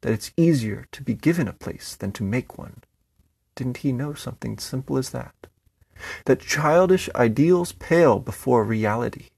that 0.01 0.13
it's 0.13 0.31
easier 0.37 0.87
to 0.91 1.03
be 1.03 1.13
given 1.13 1.47
a 1.47 1.53
place 1.53 1.95
than 1.95 2.11
to 2.13 2.23
make 2.23 2.57
one. 2.57 2.83
Didn't 3.55 3.77
he 3.77 3.91
know 3.91 4.13
something 4.13 4.57
simple 4.57 4.97
as 4.97 5.11
that? 5.11 5.33
That 6.25 6.41
childish 6.41 7.09
ideals 7.15 7.71
pale 7.71 8.19
before 8.19 8.63
reality. 8.63 9.29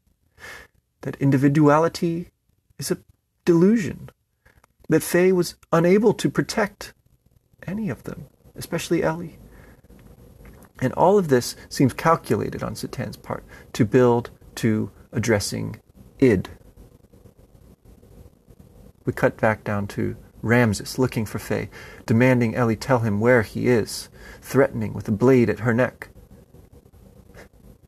That 1.01 1.15
individuality 1.17 2.29
is 2.79 2.91
a 2.91 2.97
delusion. 3.45 4.09
That 4.89 5.03
Faye 5.03 5.31
was 5.31 5.55
unable 5.71 6.13
to 6.15 6.29
protect 6.29 6.93
any 7.65 7.89
of 7.89 8.03
them, 8.03 8.25
especially 8.55 9.03
Ellie. 9.03 9.37
And 10.79 10.93
all 10.93 11.17
of 11.17 11.27
this 11.27 11.55
seems 11.69 11.93
calculated 11.93 12.63
on 12.63 12.75
Citan's 12.75 13.17
part 13.17 13.43
to 13.73 13.85
build 13.85 14.29
to 14.55 14.91
addressing 15.11 15.79
id. 16.19 16.49
We 19.05 19.13
cut 19.13 19.37
back 19.37 19.63
down 19.63 19.87
to 19.87 20.17
Ramsus 20.43 20.97
looking 20.97 21.25
for 21.25 21.39
Faye, 21.39 21.69
demanding 22.05 22.55
Ellie 22.55 22.75
tell 22.75 22.99
him 22.99 23.19
where 23.19 23.41
he 23.41 23.67
is, 23.67 24.09
threatening 24.41 24.93
with 24.93 25.07
a 25.07 25.11
blade 25.11 25.49
at 25.49 25.59
her 25.59 25.73
neck. 25.73 26.09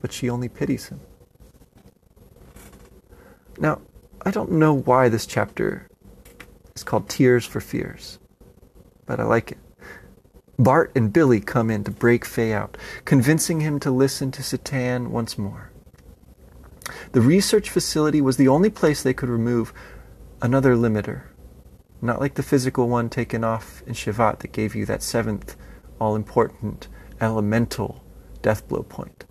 But 0.01 0.11
she 0.11 0.29
only 0.29 0.49
pities 0.49 0.87
him. 0.87 1.01
Now, 3.57 3.81
I 4.23 4.31
don't 4.31 4.51
know 4.51 4.73
why 4.73 5.09
this 5.09 5.25
chapter 5.25 5.87
is 6.75 6.83
called 6.83 7.09
Tears 7.09 7.45
for 7.45 7.59
Fears, 7.59 8.19
but 9.05 9.19
I 9.19 9.23
like 9.23 9.51
it. 9.51 9.57
Bart 10.57 10.91
and 10.93 11.13
Billy 11.13 11.39
come 11.39 11.69
in 11.69 11.85
to 11.85 11.91
break 11.91 12.25
Faye 12.25 12.51
out, 12.51 12.77
convincing 13.05 13.61
him 13.61 13.79
to 13.79 13.91
listen 13.91 14.31
to 14.31 14.41
Citan 14.41 15.07
once 15.07 15.37
more. 15.37 15.71
The 17.13 17.21
research 17.21 17.69
facility 17.69 18.19
was 18.19 18.37
the 18.37 18.47
only 18.47 18.69
place 18.69 19.01
they 19.01 19.13
could 19.13 19.29
remove 19.29 19.73
another 20.41 20.75
limiter, 20.75 21.23
not 22.01 22.19
like 22.19 22.35
the 22.35 22.43
physical 22.43 22.87
one 22.87 23.09
taken 23.09 23.43
off 23.43 23.81
in 23.85 23.93
Shevat 23.93 24.39
that 24.39 24.51
gave 24.51 24.75
you 24.75 24.85
that 24.85 25.03
seventh 25.03 25.55
all 25.99 26.15
important 26.15 26.87
elemental 27.19 28.03
death 28.41 28.67
blow 28.67 28.83
point, 28.83 29.25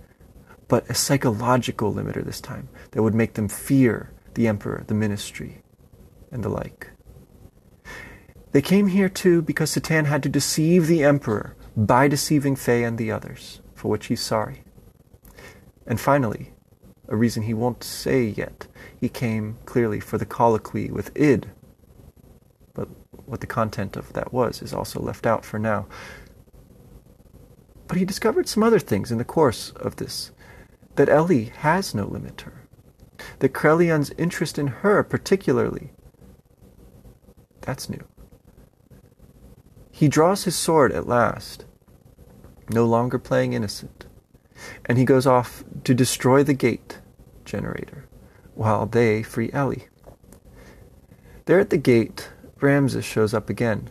but 0.69 0.89
a 0.91 0.95
psychological 0.95 1.93
limiter 1.93 2.25
this 2.25 2.41
time 2.41 2.69
that 2.91 3.03
would 3.03 3.15
make 3.15 3.35
them 3.35 3.49
fear 3.49 4.13
the 4.35 4.47
Emperor, 4.47 4.85
the 4.87 4.95
ministry, 4.95 5.63
and 6.31 6.45
the 6.45 6.49
like. 6.49 6.91
They 8.53 8.63
came 8.63 8.89
here 8.89 9.09
too 9.09 9.43
because 9.43 9.75
Citan 9.75 10.07
had 10.07 10.23
to 10.23 10.29
deceive 10.29 10.87
the 10.87 11.05
Emperor 11.05 11.57
by 11.77 12.09
deceiving 12.09 12.57
Faye 12.57 12.85
and 12.85 12.99
the 12.99 13.11
others, 13.11 13.61
for 13.75 13.89
which 13.89 14.07
he's 14.07 14.21
sorry. 14.21 14.63
And 15.87 16.01
finally, 16.01 16.53
a 17.09 17.17
reason 17.17 17.45
he 17.45 17.55
won't 17.55 17.83
say 17.83 18.25
yet, 18.25 18.67
he 19.01 19.09
came 19.09 19.57
clearly 19.65 20.01
for 20.01 20.19
the 20.19 20.27
colloquy 20.27 20.91
with 20.91 21.17
Id. 21.17 21.51
What 23.29 23.43
the 23.43 23.47
content 23.47 23.95
of 23.95 24.15
that 24.15 24.33
was 24.33 24.63
is 24.63 24.73
also 24.73 25.01
left 25.01 25.27
out 25.27 25.45
for 25.45 25.59
now. 25.59 25.87
But 27.87 27.99
he 27.99 28.07
discovered 28.07 28.49
some 28.49 28.63
other 28.63 28.79
things 28.79 29.13
in 29.13 29.19
the 29.19 29.25
course 29.25 29.71
of 29.77 29.97
this. 29.97 30.31
That 30.95 31.11
Ellie 31.11 31.53
has 31.59 31.95
no 31.95 32.07
limiter. 32.07 32.53
That 33.41 33.53
Krelian's 33.53 34.13
interest 34.17 34.59
in 34.59 34.69
her 34.69 35.03
particularly. 35.03 35.91
That's 37.61 37.91
new. 37.91 38.03
He 39.91 40.09
draws 40.09 40.45
his 40.45 40.57
sword 40.57 40.91
at 40.93 41.07
last, 41.07 41.67
no 42.71 42.87
longer 42.87 43.19
playing 43.19 43.53
innocent, 43.53 44.07
and 44.87 44.97
he 44.97 45.05
goes 45.05 45.27
off 45.27 45.65
to 45.85 45.93
destroy 45.93 46.43
the 46.43 46.55
gate 46.55 47.01
generator 47.45 48.07
while 48.55 48.87
they 48.87 49.23
free 49.23 49.51
Ellie. 49.53 49.89
There 51.45 51.61
at 51.61 51.71
the 51.71 51.77
gate, 51.77 52.31
Ramsus 52.61 53.05
shows 53.05 53.35
up 53.35 53.49
again. 53.49 53.91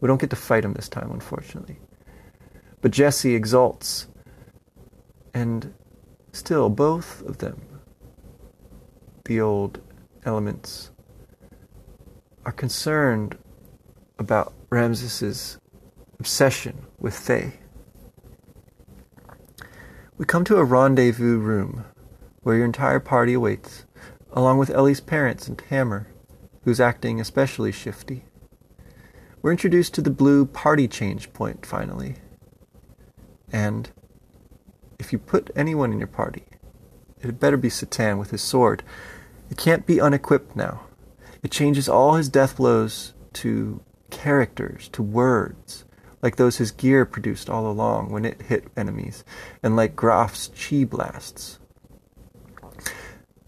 We 0.00 0.08
don't 0.08 0.20
get 0.20 0.30
to 0.30 0.36
fight 0.36 0.64
him 0.64 0.72
this 0.72 0.88
time, 0.88 1.10
unfortunately. 1.12 1.78
But 2.80 2.90
Jesse 2.90 3.34
exults, 3.34 4.08
and 5.32 5.72
still, 6.32 6.68
both 6.68 7.22
of 7.22 7.38
them, 7.38 7.62
the 9.24 9.40
old 9.40 9.80
elements, 10.24 10.90
are 12.44 12.52
concerned 12.52 13.38
about 14.18 14.52
Ramsus's 14.70 15.58
obsession 16.18 16.86
with 16.98 17.16
Faye. 17.16 17.52
We 20.18 20.24
come 20.24 20.44
to 20.44 20.56
a 20.56 20.64
rendezvous 20.64 21.38
room 21.38 21.84
where 22.42 22.56
your 22.56 22.64
entire 22.64 23.00
party 23.00 23.34
awaits, 23.34 23.84
along 24.32 24.58
with 24.58 24.70
Ellie's 24.70 25.00
parents 25.00 25.46
and 25.46 25.60
Hammer, 25.70 26.08
who's 26.64 26.80
acting 26.80 27.20
especially 27.20 27.72
shifty. 27.72 28.24
We're 29.40 29.50
introduced 29.50 29.94
to 29.94 30.02
the 30.02 30.10
blue 30.10 30.46
party 30.46 30.86
change 30.86 31.32
point 31.32 31.66
finally. 31.66 32.16
And 33.50 33.90
if 34.98 35.12
you 35.12 35.18
put 35.18 35.50
anyone 35.56 35.92
in 35.92 35.98
your 35.98 36.06
party, 36.06 36.44
it 37.20 37.26
had 37.26 37.40
better 37.40 37.56
be 37.56 37.68
Citan 37.68 38.18
with 38.18 38.30
his 38.30 38.42
sword. 38.42 38.82
It 39.50 39.56
can't 39.56 39.86
be 39.86 40.00
unequipped 40.00 40.56
now. 40.56 40.82
It 41.42 41.50
changes 41.50 41.88
all 41.88 42.14
his 42.14 42.28
death 42.28 42.56
blows 42.56 43.14
to 43.34 43.82
characters, 44.10 44.88
to 44.90 45.02
words, 45.02 45.84
like 46.22 46.36
those 46.36 46.58
his 46.58 46.70
gear 46.70 47.04
produced 47.04 47.50
all 47.50 47.68
along 47.68 48.10
when 48.10 48.24
it 48.24 48.42
hit 48.42 48.68
enemies, 48.76 49.24
and 49.62 49.74
like 49.74 49.96
Grahf's 49.96 50.50
chi 50.56 50.84
blasts. 50.84 51.58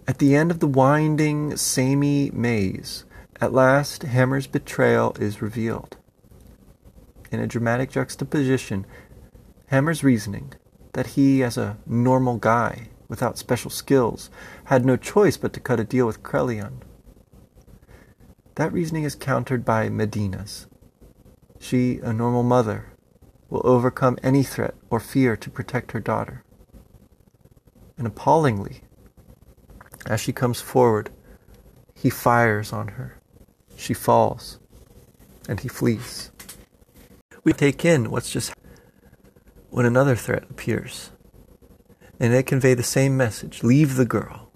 At 0.07 0.19
the 0.19 0.35
end 0.37 0.51
of 0.51 0.61
the 0.61 0.67
winding, 0.67 1.57
samey 1.57 2.31
maze, 2.33 3.05
at 3.41 3.53
last 3.53 4.03
Hammer's 4.03 4.47
betrayal 4.47 5.17
is 5.19 5.43
revealed. 5.43 5.97
In 7.31 7.41
a 7.41 7.47
dramatic 7.47 7.91
juxtaposition, 7.91 8.87
Hammer's 9.67 10.05
reasoning 10.05 10.53
that 10.93 11.09
he, 11.09 11.43
as 11.43 11.57
a 11.57 11.79
normal 11.87 12.37
guy 12.37 12.89
without 13.09 13.39
special 13.39 13.71
skills, 13.71 14.31
had 14.65 14.85
no 14.85 14.97
choice 14.97 15.37
but 15.37 15.53
to 15.53 15.61
cut 15.61 15.81
a 15.81 15.85
deal 15.85 16.07
with 16.07 16.23
Krelian 16.23 16.83
that 18.57 18.73
reasoning 18.73 19.05
is 19.05 19.15
countered 19.15 19.65
by 19.65 19.89
Medina's. 19.89 20.67
She, 21.59 21.99
a 22.03 22.13
normal 22.13 22.43
mother, 22.43 22.93
will 23.51 23.63
overcome 23.65 24.19
any 24.23 24.43
threat 24.43 24.75
or 24.91 25.01
fear 25.01 25.37
to 25.37 25.51
protect 25.51 25.93
her 25.93 26.01
daughter. 26.01 26.45
And 27.99 28.07
appallingly, 28.07 28.83
as 30.07 30.21
she 30.21 30.33
comes 30.33 30.61
forward, 30.61 31.11
he 31.95 32.11
fires 32.11 32.73
on 32.73 32.89
her. 32.89 33.19
She 33.77 33.95
falls, 33.95 34.59
and 35.49 35.61
he 35.61 35.69
flees. 35.69 36.31
We 37.43 37.53
take 37.53 37.85
in 37.85 38.11
what's 38.11 38.31
just 38.31 38.55
when 39.71 39.87
another 39.87 40.17
threat 40.17 40.45
appears, 40.51 41.11
and 42.21 42.33
they 42.33 42.43
convey 42.43 42.75
the 42.75 42.83
same 42.83 43.17
message 43.17 43.63
leave 43.63 43.97
the 43.97 44.05
girl. 44.05 44.51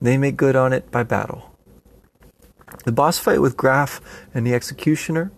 They 0.00 0.18
make 0.18 0.36
good 0.36 0.56
on 0.56 0.72
it 0.72 0.90
by 0.90 1.02
battle. 1.02 1.56
The 2.84 2.92
boss 2.92 3.18
fight 3.18 3.40
with 3.40 3.56
Grahf 3.56 4.00
and 4.34 4.46
the 4.46 4.52
Executioner, 4.52 5.32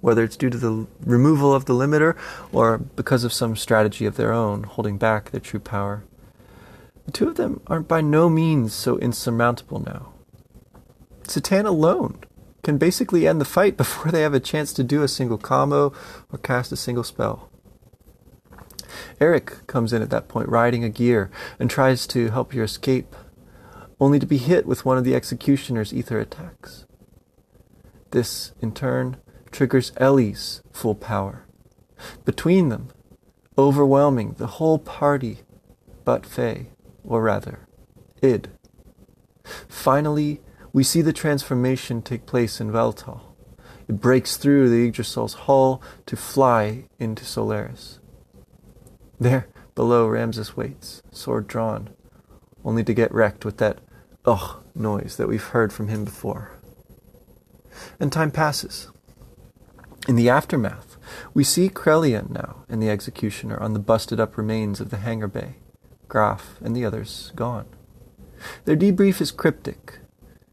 whether 0.00 0.24
it's 0.24 0.36
due 0.36 0.50
to 0.50 0.58
the 0.58 0.86
removal 1.04 1.54
of 1.54 1.66
the 1.66 1.74
limiter 1.74 2.16
or 2.52 2.78
because 2.78 3.24
of 3.24 3.32
some 3.32 3.56
strategy 3.56 4.06
of 4.06 4.16
their 4.16 4.32
own 4.32 4.64
holding 4.64 4.98
back 4.98 5.30
their 5.30 5.40
true 5.40 5.60
power, 5.60 6.04
the 7.08 7.12
two 7.12 7.28
of 7.28 7.36
them 7.36 7.62
are 7.68 7.80
by 7.80 8.02
no 8.02 8.28
means 8.28 8.74
so 8.74 8.98
insurmountable 8.98 9.80
now. 9.80 10.12
Citan 11.22 11.64
alone 11.64 12.18
can 12.62 12.76
basically 12.76 13.26
end 13.26 13.40
the 13.40 13.46
fight 13.46 13.76
before 13.78 14.12
they 14.12 14.20
have 14.20 14.34
a 14.34 14.40
chance 14.40 14.74
to 14.74 14.84
do 14.84 15.02
a 15.02 15.08
single 15.08 15.38
combo 15.38 15.94
or 16.30 16.38
cast 16.38 16.70
a 16.70 16.76
single 16.76 17.02
spell. 17.02 17.48
Eric 19.18 19.66
comes 19.66 19.94
in 19.94 20.02
at 20.02 20.10
that 20.10 20.28
point 20.28 20.50
riding 20.50 20.84
a 20.84 20.90
gear 20.90 21.30
and 21.58 21.70
tries 21.70 22.06
to 22.08 22.28
help 22.28 22.52
your 22.52 22.64
escape, 22.64 23.16
only 23.98 24.18
to 24.18 24.26
be 24.26 24.36
hit 24.36 24.66
with 24.66 24.84
one 24.84 24.98
of 24.98 25.04
the 25.04 25.14
executioner's 25.14 25.94
ether 25.94 26.20
attacks. 26.20 26.84
This, 28.10 28.52
in 28.60 28.72
turn, 28.72 29.16
triggers 29.50 29.92
Ellie's 29.96 30.60
full 30.72 30.94
power. 30.94 31.46
Between 32.26 32.68
them, 32.68 32.90
overwhelming 33.56 34.34
the 34.36 34.58
whole 34.58 34.78
party 34.78 35.38
but 36.04 36.26
Faye, 36.26 36.68
or 37.08 37.22
rather, 37.22 37.66
Id. 38.22 38.48
Finally, 39.68 40.40
we 40.72 40.84
see 40.84 41.02
the 41.02 41.12
transformation 41.12 42.02
take 42.02 42.26
place 42.26 42.60
in 42.60 42.70
Weltall. 42.70 43.22
It 43.88 44.00
breaks 44.00 44.36
through 44.36 44.68
the 44.68 44.86
Yggdrasil's 44.86 45.34
hull 45.34 45.82
to 46.06 46.16
fly 46.16 46.84
into 47.00 47.24
Solaris. 47.24 47.98
There, 49.18 49.48
below, 49.74 50.06
Ramsus 50.06 50.56
waits, 50.56 51.02
sword 51.10 51.48
drawn, 51.48 51.90
only 52.64 52.84
to 52.84 52.94
get 52.94 53.12
wrecked 53.12 53.44
with 53.44 53.56
that 53.56 53.78
ugh 54.24 54.62
noise 54.74 55.16
that 55.16 55.26
we've 55.26 55.42
heard 55.42 55.72
from 55.72 55.88
him 55.88 56.04
before 56.04 56.52
and 57.98 58.12
time 58.12 58.30
passes. 58.30 58.88
In 60.06 60.16
the 60.16 60.28
aftermath, 60.28 60.96
we 61.34 61.44
see 61.44 61.68
Krelian 61.68 62.30
now 62.30 62.64
and 62.68 62.82
the 62.82 62.90
executioner 62.90 63.60
on 63.60 63.72
the 63.72 63.78
busted 63.78 64.20
up 64.20 64.36
remains 64.36 64.80
of 64.80 64.90
the 64.90 64.98
hangar 64.98 65.28
bay, 65.28 65.56
Grahf, 66.08 66.60
and 66.60 66.74
the 66.74 66.84
others 66.84 67.32
gone. 67.36 67.66
Their 68.64 68.76
debrief 68.76 69.20
is 69.20 69.30
cryptic. 69.30 69.98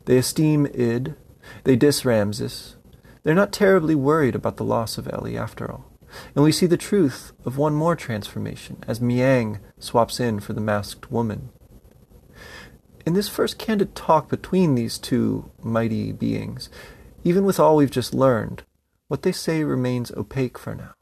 They 0.05 0.17
esteem 0.17 0.67
Id, 0.73 1.15
they 1.63 1.75
diss 1.75 2.03
Ramsus. 2.03 2.75
They're 3.23 3.33
not 3.33 3.51
terribly 3.51 3.95
worried 3.95 4.35
about 4.35 4.57
the 4.57 4.63
loss 4.63 4.97
of 4.97 5.07
Ellie 5.07 5.37
after 5.37 5.71
all. 5.71 5.85
And 6.35 6.43
we 6.43 6.51
see 6.51 6.65
the 6.65 6.77
truth 6.77 7.33
of 7.43 7.57
one 7.57 7.73
more 7.73 7.95
transformation 7.95 8.83
as 8.87 8.99
Miang 8.99 9.59
swaps 9.79 10.19
in 10.19 10.39
for 10.39 10.53
the 10.53 10.61
masked 10.61 11.11
woman. 11.11 11.49
In 13.05 13.13
this 13.13 13.29
first 13.29 13.57
candid 13.57 13.95
talk 13.95 14.29
between 14.29 14.75
these 14.75 14.97
two 14.97 15.51
mighty 15.61 16.11
beings, 16.11 16.69
even 17.23 17.45
with 17.45 17.59
all 17.59 17.75
we've 17.75 17.91
just 17.91 18.13
learned, 18.13 18.63
what 19.07 19.21
they 19.21 19.31
say 19.31 19.63
remains 19.63 20.11
opaque 20.11 20.57
for 20.57 20.73
now. 20.73 20.93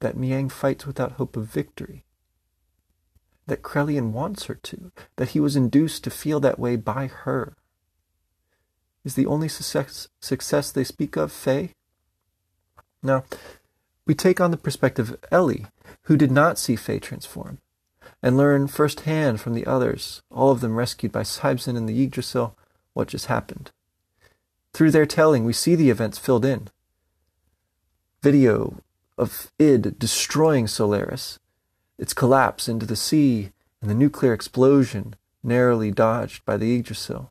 That 0.00 0.16
Miang 0.16 0.50
fights 0.50 0.86
without 0.86 1.12
hope 1.12 1.36
of 1.36 1.46
victory. 1.46 2.04
That 3.52 3.60
Krelian 3.60 4.12
wants 4.12 4.44
her 4.44 4.54
to, 4.54 4.92
that 5.16 5.28
he 5.28 5.38
was 5.38 5.56
induced 5.56 6.04
to 6.04 6.10
feel 6.10 6.40
that 6.40 6.58
way 6.58 6.74
by 6.74 7.08
her. 7.08 7.54
Is 9.04 9.14
the 9.14 9.26
only 9.26 9.46
success, 9.46 10.08
success 10.20 10.72
they 10.72 10.84
speak 10.84 11.16
of 11.16 11.30
Fei? 11.30 11.74
Now, 13.02 13.24
we 14.06 14.14
take 14.14 14.40
on 14.40 14.52
the 14.52 14.56
perspective 14.56 15.10
of 15.10 15.24
Elly, 15.30 15.66
who 16.04 16.16
did 16.16 16.30
not 16.30 16.58
see 16.58 16.76
Fei 16.76 16.98
transform, 16.98 17.58
and 18.22 18.38
learn 18.38 18.68
firsthand 18.68 19.42
from 19.42 19.52
the 19.52 19.66
others, 19.66 20.22
all 20.30 20.50
of 20.50 20.62
them 20.62 20.76
rescued 20.76 21.12
by 21.12 21.22
Seibzehn 21.22 21.76
and 21.76 21.86
the 21.86 22.02
Yggdrasil, 22.02 22.56
what 22.94 23.08
just 23.08 23.26
happened. 23.26 23.70
Through 24.72 24.92
their 24.92 25.04
telling, 25.04 25.44
we 25.44 25.52
see 25.52 25.74
the 25.74 25.90
events 25.90 26.16
filled 26.16 26.46
in. 26.46 26.68
Video 28.22 28.78
of 29.18 29.52
Id 29.58 29.98
destroying 29.98 30.66
Solaris, 30.66 31.38
its 32.02 32.12
collapse 32.12 32.68
into 32.68 32.84
the 32.84 32.96
sea, 32.96 33.52
and 33.80 33.88
the 33.88 33.94
nuclear 33.94 34.32
explosion 34.34 35.14
narrowly 35.40 35.92
dodged 35.92 36.44
by 36.44 36.56
the 36.56 36.74
Yggdrasil. 36.74 37.30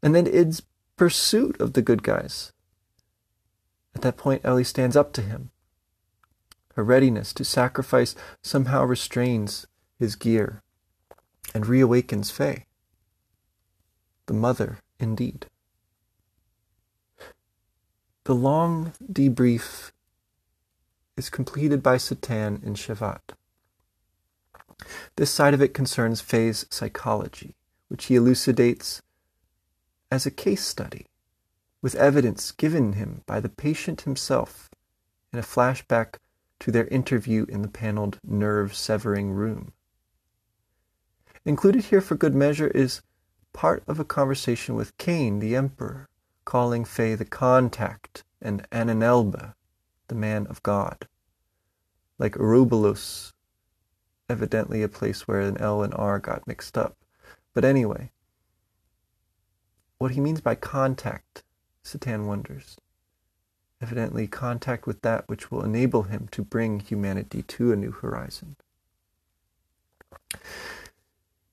And 0.00 0.14
then 0.14 0.28
Id's 0.28 0.62
pursuit 0.96 1.60
of 1.60 1.72
the 1.72 1.82
good 1.82 2.04
guys. 2.04 2.52
At 3.92 4.02
that 4.02 4.16
point, 4.16 4.42
Elly 4.44 4.62
stands 4.62 4.94
up 4.94 5.12
to 5.14 5.22
him. 5.22 5.50
Her 6.76 6.84
readiness 6.84 7.32
to 7.32 7.44
sacrifice 7.44 8.14
somehow 8.44 8.84
restrains 8.84 9.66
his 9.98 10.14
gear 10.14 10.62
and 11.52 11.64
reawakens 11.64 12.30
Fei. 12.30 12.66
The 14.26 14.34
mother, 14.34 14.78
indeed. 15.00 15.46
The 18.22 18.36
long 18.36 18.92
debrief 19.12 19.90
is 21.16 21.28
completed 21.28 21.82
by 21.82 21.96
Citan 21.96 22.62
in 22.62 22.74
Shevat. 22.74 23.34
This 25.16 25.30
side 25.30 25.54
of 25.54 25.62
it 25.62 25.74
concerns 25.74 26.20
Fei's 26.20 26.66
psychology, 26.70 27.54
which 27.88 28.06
he 28.06 28.16
elucidates 28.16 29.02
as 30.10 30.26
a 30.26 30.30
case 30.30 30.64
study, 30.64 31.06
with 31.82 31.94
evidence 31.94 32.52
given 32.52 32.94
him 32.94 33.22
by 33.26 33.40
the 33.40 33.48
patient 33.48 34.02
himself 34.02 34.70
in 35.32 35.38
a 35.38 35.42
flashback 35.42 36.16
to 36.60 36.70
their 36.70 36.86
interview 36.88 37.46
in 37.48 37.62
the 37.62 37.68
paneled 37.68 38.18
nerve 38.24 38.74
severing 38.74 39.30
room. 39.30 39.72
Included 41.44 41.84
here 41.86 42.00
for 42.00 42.16
good 42.16 42.34
measure 42.34 42.68
is 42.68 43.00
part 43.52 43.82
of 43.86 43.98
a 43.98 44.04
conversation 44.04 44.74
with 44.74 44.96
Cain, 44.98 45.38
the 45.38 45.56
emperor, 45.56 46.08
calling 46.44 46.84
Fei 46.84 47.14
the 47.14 47.24
contact 47.24 48.24
and 48.42 48.68
Ananelba, 48.70 49.54
the 50.08 50.14
man 50.14 50.46
of 50.48 50.62
God. 50.62 51.08
Like 52.18 52.36
Ouroboros, 52.36 53.32
evidently 54.30 54.82
a 54.82 54.88
place 54.88 55.26
where 55.26 55.40
an 55.40 55.58
L 55.58 55.82
and 55.82 55.92
R 55.94 56.18
got 56.18 56.46
mixed 56.46 56.78
up. 56.78 56.96
But 57.52 57.64
anyway, 57.64 58.10
what 59.98 60.12
he 60.12 60.20
means 60.20 60.40
by 60.40 60.54
contact, 60.54 61.42
Citan 61.84 62.26
wonders. 62.26 62.78
Evidently, 63.82 64.26
contact 64.26 64.86
with 64.86 65.02
that 65.02 65.28
which 65.28 65.50
will 65.50 65.64
enable 65.64 66.04
him 66.04 66.28
to 66.32 66.42
bring 66.42 66.80
humanity 66.80 67.42
to 67.42 67.72
a 67.72 67.76
new 67.76 67.90
horizon. 67.90 68.56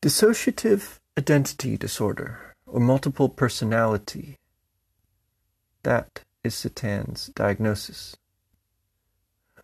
Dissociative 0.01 0.99
identity 1.17 1.77
disorder, 1.77 2.53
or 2.65 2.79
multiple 2.79 3.29
personality, 3.29 4.37
that 5.83 6.21
is 6.43 6.53
Citan's 6.53 7.27
diagnosis. 7.27 8.15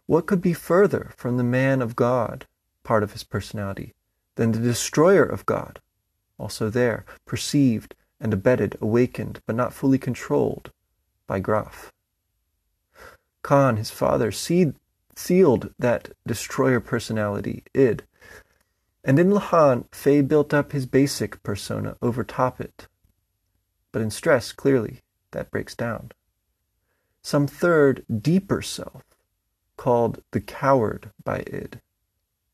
What 0.06 0.26
could 0.26 0.42
be 0.42 0.54
further 0.54 1.12
from 1.16 1.38
the 1.38 1.44
man 1.44 1.82
of 1.82 1.96
God, 1.96 2.48
part 2.84 3.04
of 3.04 3.14
his 3.14 3.24
personality, 3.24 3.94
than 4.36 4.52
the 4.52 4.60
destroyer 4.60 5.24
of 5.24 5.46
God, 5.46 5.80
also 6.38 6.70
there, 6.70 7.06
perceived 7.26 7.96
and 8.20 8.34
abetted, 8.34 8.78
awakened, 8.82 9.42
but 9.46 9.56
not 9.56 9.74
fully 9.74 9.98
controlled 9.98 10.72
by 11.28 11.40
Grahf. 11.40 11.92
Khan, 13.42 13.78
his 13.78 13.92
father, 13.92 14.32
seed, 14.32 14.76
sealed 15.16 15.74
that 15.78 16.10
destroyer 16.26 16.80
personality, 16.80 17.64
id, 17.74 18.04
and 19.04 19.20
in 19.20 19.32
Lahan, 19.32 19.86
Fei 19.92 20.22
built 20.22 20.54
up 20.54 20.72
his 20.72 20.86
basic 20.86 21.44
persona 21.44 21.98
over 22.02 22.24
top 22.24 22.62
it. 22.62 22.88
But 23.92 24.02
in 24.02 24.10
stress, 24.10 24.54
clearly, 24.54 25.02
that 25.32 25.52
breaks 25.52 25.76
down. 25.76 26.12
Some 27.22 27.48
third, 27.48 28.06
deeper 28.22 28.62
self, 28.62 29.04
called 29.76 30.22
the 30.32 30.42
coward 30.42 31.12
by 31.24 31.40
id, 31.48 31.82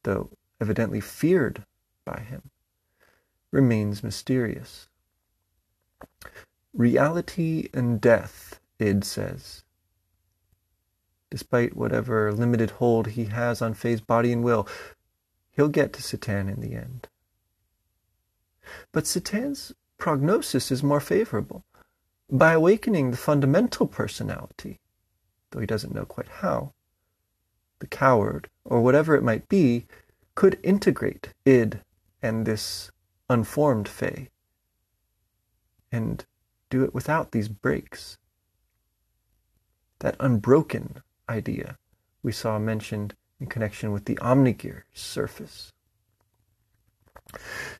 though 0.04 0.30
evidently 0.62 1.00
feared 1.00 1.66
by 2.06 2.20
him, 2.20 2.50
remains 3.52 4.04
mysterious. 4.04 4.88
Reality 6.74 7.70
and 7.74 8.00
death, 8.00 8.60
Id 8.80 9.04
says. 9.04 9.64
Despite 11.30 11.76
whatever 11.76 12.32
limited 12.32 12.72
hold 12.72 13.08
he 13.08 13.26
has 13.26 13.62
on 13.62 13.74
Fei's 13.74 14.02
body 14.02 14.32
and 14.32 14.44
will, 14.44 14.68
he'll 15.52 15.70
get 15.70 15.94
to 15.94 16.02
Citan 16.02 16.52
in 16.52 16.62
the 16.62 16.76
end. 16.76 17.08
But 18.92 19.06
Citan's 19.06 19.74
prognosis 19.98 20.72
is 20.72 20.84
more 20.84 21.00
favorable. 21.00 21.64
By 22.32 22.54
awakening 22.54 23.12
the 23.12 23.18
fundamental 23.18 23.88
personality, 23.88 24.80
though 25.50 25.60
he 25.60 25.66
doesn't 25.66 25.94
know 25.94 26.06
quite 26.06 26.28
how, 26.28 26.74
the 27.80 27.88
coward, 27.88 28.50
or 28.64 28.82
whatever 28.82 29.16
it 29.16 29.24
might 29.24 29.48
be, 29.50 29.86
could 30.36 30.60
integrate 30.64 31.34
id 31.46 31.82
and 32.22 32.46
this 32.46 32.92
unformed 33.30 33.88
Fei 33.88 34.30
and 35.92 36.26
do 36.70 36.84
it 36.84 36.94
without 36.94 37.32
these 37.32 37.48
breaks. 37.48 38.18
That 40.00 40.16
unbroken 40.20 41.02
idea 41.28 41.78
we 42.24 42.32
saw 42.32 42.60
mentioned 42.60 43.16
in 43.40 43.48
connection 43.48 43.92
with 43.92 44.06
the 44.06 44.16
Omnigear 44.16 44.84
surface. 44.94 45.72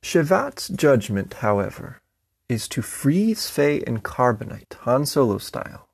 Shevat's 0.02 0.70
judgment, 0.70 1.36
however, 1.36 2.02
is 2.48 2.68
to 2.70 2.82
freeze 2.82 3.50
Fei 3.50 3.78
in 3.78 4.00
carbonite, 4.00 4.74
Han 4.82 5.06
Solo 5.06 5.38
style. 5.38 5.88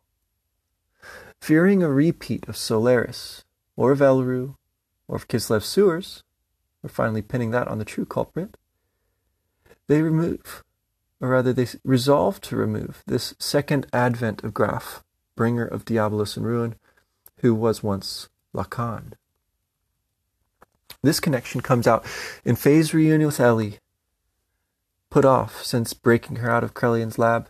Fearing 1.42 1.84
a 1.84 1.90
repeat 1.90 2.48
of 2.48 2.58
Solaris, 2.58 3.45
or 3.76 3.92
of 3.92 4.00
Elru, 4.00 4.56
or 5.08 5.16
of 5.16 5.28
Kislev's 5.28 5.66
sewers, 5.66 6.24
we're 6.82 6.90
finally 6.90 7.22
pinning 7.22 7.52
that 7.52 7.68
on 7.68 7.80
the 7.80 7.86
true 7.86 8.06
culprit, 8.06 8.58
they 9.88 10.02
remove 10.02 10.64
or 11.22 11.30
rather 11.30 11.54
they 11.54 11.68
resolve 11.84 12.42
to 12.42 12.56
remove 12.56 13.04
this 13.06 13.34
second 13.40 13.88
advent 13.94 14.44
of 14.44 14.54
Grahf, 14.54 15.02
bringer 15.36 15.66
of 15.66 15.86
Diabolus 15.86 16.38
and 16.38 16.46
ruin, 16.46 16.76
who 17.40 17.54
was 17.54 17.84
once 17.84 18.30
Lacan. 18.54 19.14
This 21.02 21.20
connection 21.20 21.62
comes 21.62 21.88
out 21.88 22.06
in 22.44 22.56
Fei's 22.56 22.94
reunion 22.94 23.28
with 23.28 23.40
Elly, 23.40 23.80
put 25.10 25.26
off 25.26 25.64
since 25.64 25.94
breaking 25.94 26.38
her 26.38 26.50
out 26.50 26.64
of 26.64 26.74
Krelian's 26.74 27.20
lab. 27.20 27.50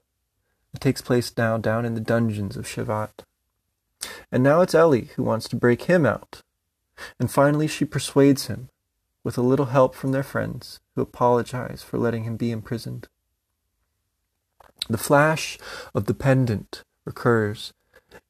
It 0.74 0.82
takes 0.82 1.02
place 1.02 1.32
now 1.38 1.58
down 1.58 1.86
in 1.86 1.96
the 1.96 2.02
dungeons 2.02 2.58
of 2.58 2.66
Shevat. 2.66 3.24
And 4.32 4.44
now 4.44 4.62
it's 4.62 4.76
Elly 4.76 5.10
who 5.16 5.24
wants 5.24 5.48
to 5.50 5.56
break 5.56 5.84
him 5.84 6.06
out. 6.06 6.42
And 7.20 7.30
finally 7.30 7.68
she 7.68 7.86
persuades 7.86 8.48
him, 8.48 8.70
with 9.24 9.38
a 9.38 9.42
little 9.42 9.68
help 9.68 9.96
from 9.96 10.12
their 10.12 10.24
friends, 10.24 10.80
who 10.96 11.02
apologize 11.02 11.84
for 11.84 11.98
letting 11.98 12.24
him 12.24 12.38
be 12.38 12.52
imprisoned. 12.52 13.08
The 14.88 14.98
flash 14.98 15.58
of 15.94 16.06
the 16.06 16.14
pendant 16.14 16.84
recurs. 17.06 17.74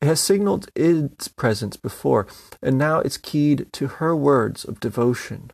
It 0.02 0.06
has 0.06 0.20
signaled 0.20 0.70
its 0.76 1.28
presence 1.28 1.78
before, 1.78 2.28
and 2.62 2.78
now 2.78 3.00
it's 3.00 3.18
keyed 3.18 3.72
to 3.74 3.88
her 3.88 4.16
words 4.16 4.64
of 4.64 4.80
devotion. 4.80 5.52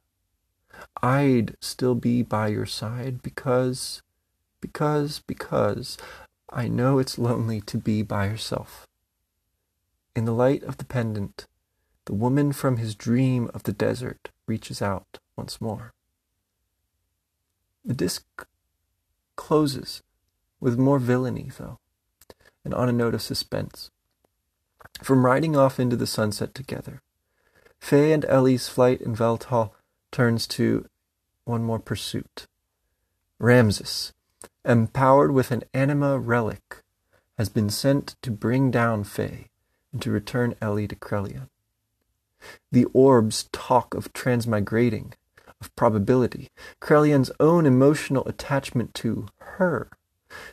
I'd 1.01 1.55
still 1.59 1.95
be 1.95 2.22
by 2.22 2.47
your 2.47 2.65
side 2.65 3.22
because, 3.22 4.01
because, 4.61 5.22
because 5.26 5.97
I 6.49 6.67
know 6.67 6.99
it's 6.99 7.17
lonely 7.17 7.61
to 7.61 7.78
be 7.78 8.03
by 8.03 8.28
herself. 8.28 8.88
In 10.14 10.26
the 10.26 10.34
light 10.34 10.64
of 10.64 10.76
the 10.76 10.86
pendant, 10.86 11.47
the 12.05 12.14
woman 12.14 12.51
from 12.51 12.78
his 12.78 12.95
dream 12.95 13.49
of 13.53 13.64
the 13.64 13.72
desert 13.72 14.30
reaches 14.45 14.82
out 14.82 15.20
once 15.38 15.62
more. 15.62 15.93
The 17.86 17.93
disc 17.93 18.26
closes 19.38 20.03
with 20.59 20.78
more 20.78 20.99
villainy, 20.99 21.49
though, 21.57 21.80
and 22.66 22.74
on 22.74 22.89
a 22.89 22.93
note 22.93 23.14
of 23.14 23.22
suspense. 23.22 23.89
From 25.01 25.26
riding 25.26 25.55
off 25.55 25.80
into 25.80 25.95
the 25.95 26.05
sunset 26.05 26.53
together, 26.53 27.01
Fei 27.80 28.12
and 28.12 28.26
Elly's 28.26 28.68
flight 28.68 28.99
in 28.99 29.16
Weltall 29.16 29.72
turns 30.12 30.45
to 30.47 30.88
one 31.45 31.64
more 31.64 31.80
pursuit. 31.80 32.47
Ramsus, 33.39 34.12
empowered 34.66 35.32
with 35.32 35.51
an 35.51 35.64
anima 35.74 36.20
relic, 36.20 36.84
has 37.38 37.47
been 37.47 37.70
sent 37.70 38.16
to 38.22 38.30
bring 38.30 38.70
down 38.70 39.05
Fei 39.05 39.51
and 39.92 40.02
to 40.02 40.12
return 40.12 40.56
Elly 40.62 40.88
to 40.88 40.96
Krelian. 40.96 41.50
The 42.72 42.86
orbs 42.86 43.50
talk 43.52 43.94
of 43.94 44.14
transmigrating, 44.14 45.14
of 45.60 45.76
probability. 45.76 46.50
Krelian's 46.80 47.32
own 47.39 47.66
emotional 47.66 48.26
attachment 48.28 48.94
to 48.96 49.28
her 49.39 49.89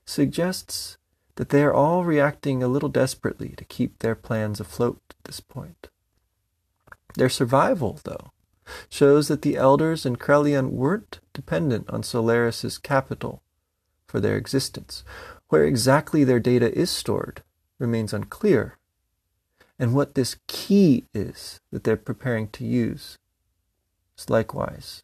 suggests 0.04 0.98
that 1.36 1.50
they 1.50 1.62
are 1.62 1.72
all 1.72 2.04
reacting 2.04 2.62
a 2.62 2.68
little 2.68 2.88
desperately 2.88 3.50
to 3.56 3.64
keep 3.64 3.98
their 3.98 4.14
plans 4.14 4.60
afloat 4.60 5.00
at 5.10 5.24
this 5.24 5.40
point. 5.40 5.88
Their 7.14 7.28
survival, 7.28 8.00
though, 8.04 8.32
shows 8.88 9.28
that 9.28 9.42
the 9.42 9.56
elders 9.56 10.04
in 10.04 10.16
Krelian 10.16 10.70
weren't 10.70 11.20
dependent 11.32 11.88
on 11.90 12.02
Solaris's 12.02 12.76
capital 12.76 13.42
for 14.06 14.20
their 14.20 14.36
existence. 14.36 15.04
Where 15.48 15.64
exactly 15.64 16.24
their 16.24 16.40
data 16.40 16.76
is 16.76 16.90
stored 16.90 17.42
remains 17.78 18.12
unclear, 18.12 18.77
and 19.78 19.94
what 19.94 20.14
this 20.14 20.36
key 20.46 21.04
is 21.14 21.60
that 21.70 21.84
they're 21.84 21.96
preparing 21.96 22.48
to 22.48 22.64
use 22.64 23.18
is 24.16 24.28
likewise 24.28 25.02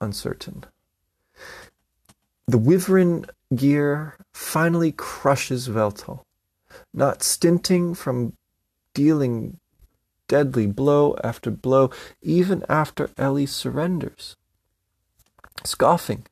uncertain. 0.00 0.64
The 2.46 2.58
Wyvern 2.58 3.26
gear 3.54 4.16
finally 4.32 4.92
crushes 4.92 5.68
Weltall, 5.68 6.24
not 6.92 7.22
stinting 7.22 7.94
from 7.94 8.34
dealing 8.94 9.58
deadly 10.28 10.66
blow 10.66 11.16
after 11.24 11.50
blow, 11.50 11.90
even 12.22 12.64
after 12.68 13.10
Elly 13.18 13.46
surrenders. 13.46 14.36
Scoffing 15.64 16.26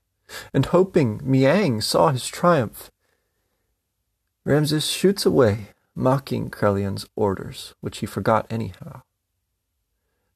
and 0.54 0.66
hoping 0.66 1.18
Miang 1.20 1.82
saw 1.82 2.10
his 2.10 2.26
triumph, 2.26 2.90
Ramsus 4.46 4.88
shoots 4.90 5.26
away, 5.26 5.68
mocking 5.99 6.49
Krelian's 6.49 7.07
orders, 7.16 7.74
which 7.80 7.99
he 7.99 8.07
forgot 8.07 8.46
anyhow. 8.49 9.03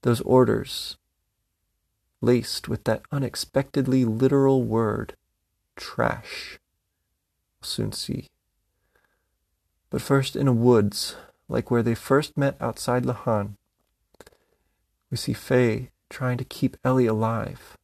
Those 0.03 0.21
orders, 0.23 0.97
laced 2.21 2.69
with 2.69 2.83
that 2.85 3.03
unexpectedly 3.13 4.05
literal 4.05 4.65
word, 4.65 5.15
trash. 5.77 6.59
We'll 7.61 7.69
soon 7.69 7.93
see. 7.93 8.29
But 9.89 10.03
first, 10.03 10.35
in 10.35 10.49
a 10.49 10.53
woods, 10.53 11.15
like 11.49 11.71
where 11.71 11.83
they 11.83 11.95
first 11.95 12.37
met 12.37 12.57
outside 12.61 13.05
Lahan, 13.05 13.57
we 15.11 15.17
see 15.17 15.33
Fei 15.33 15.91
trying 16.11 16.39
to 16.39 16.45
keep 16.45 16.77
Elly 16.85 17.07
alive, 17.07 17.77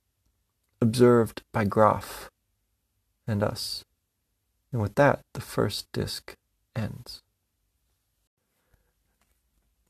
observed 0.80 1.42
by 1.52 1.64
Grahf 1.64 2.28
and 3.26 3.42
us. 3.42 3.84
And 4.72 4.82
with 4.82 4.96
that, 4.96 5.20
the 5.34 5.40
first 5.40 5.86
disc 5.92 6.34
ends. 6.74 7.22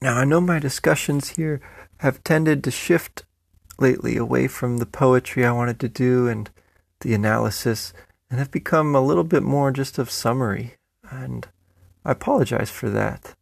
Now, 0.01 0.17
I 0.17 0.25
know 0.25 0.41
my 0.41 0.61
discussions 0.61 1.31
here 1.31 1.61
have 1.99 2.23
tended 2.23 2.63
to 2.65 2.71
shift 2.71 3.25
lately 3.81 4.17
away 4.17 4.47
from 4.47 4.77
the 4.77 4.87
poetry 4.87 5.45
I 5.45 5.51
wanted 5.51 5.81
to 5.81 5.89
do 5.89 6.29
and 6.29 6.49
the 7.01 7.15
analysis 7.15 7.93
and 8.31 8.39
have 8.39 8.51
become 8.51 8.95
a 8.95 9.01
little 9.01 9.25
bit 9.25 9.43
more 9.43 9.73
just 9.73 9.99
of 9.99 10.11
summary, 10.11 10.75
and 11.11 11.49
I 12.05 12.13
apologize 12.13 12.71
for 12.71 12.89
that. 12.91 13.35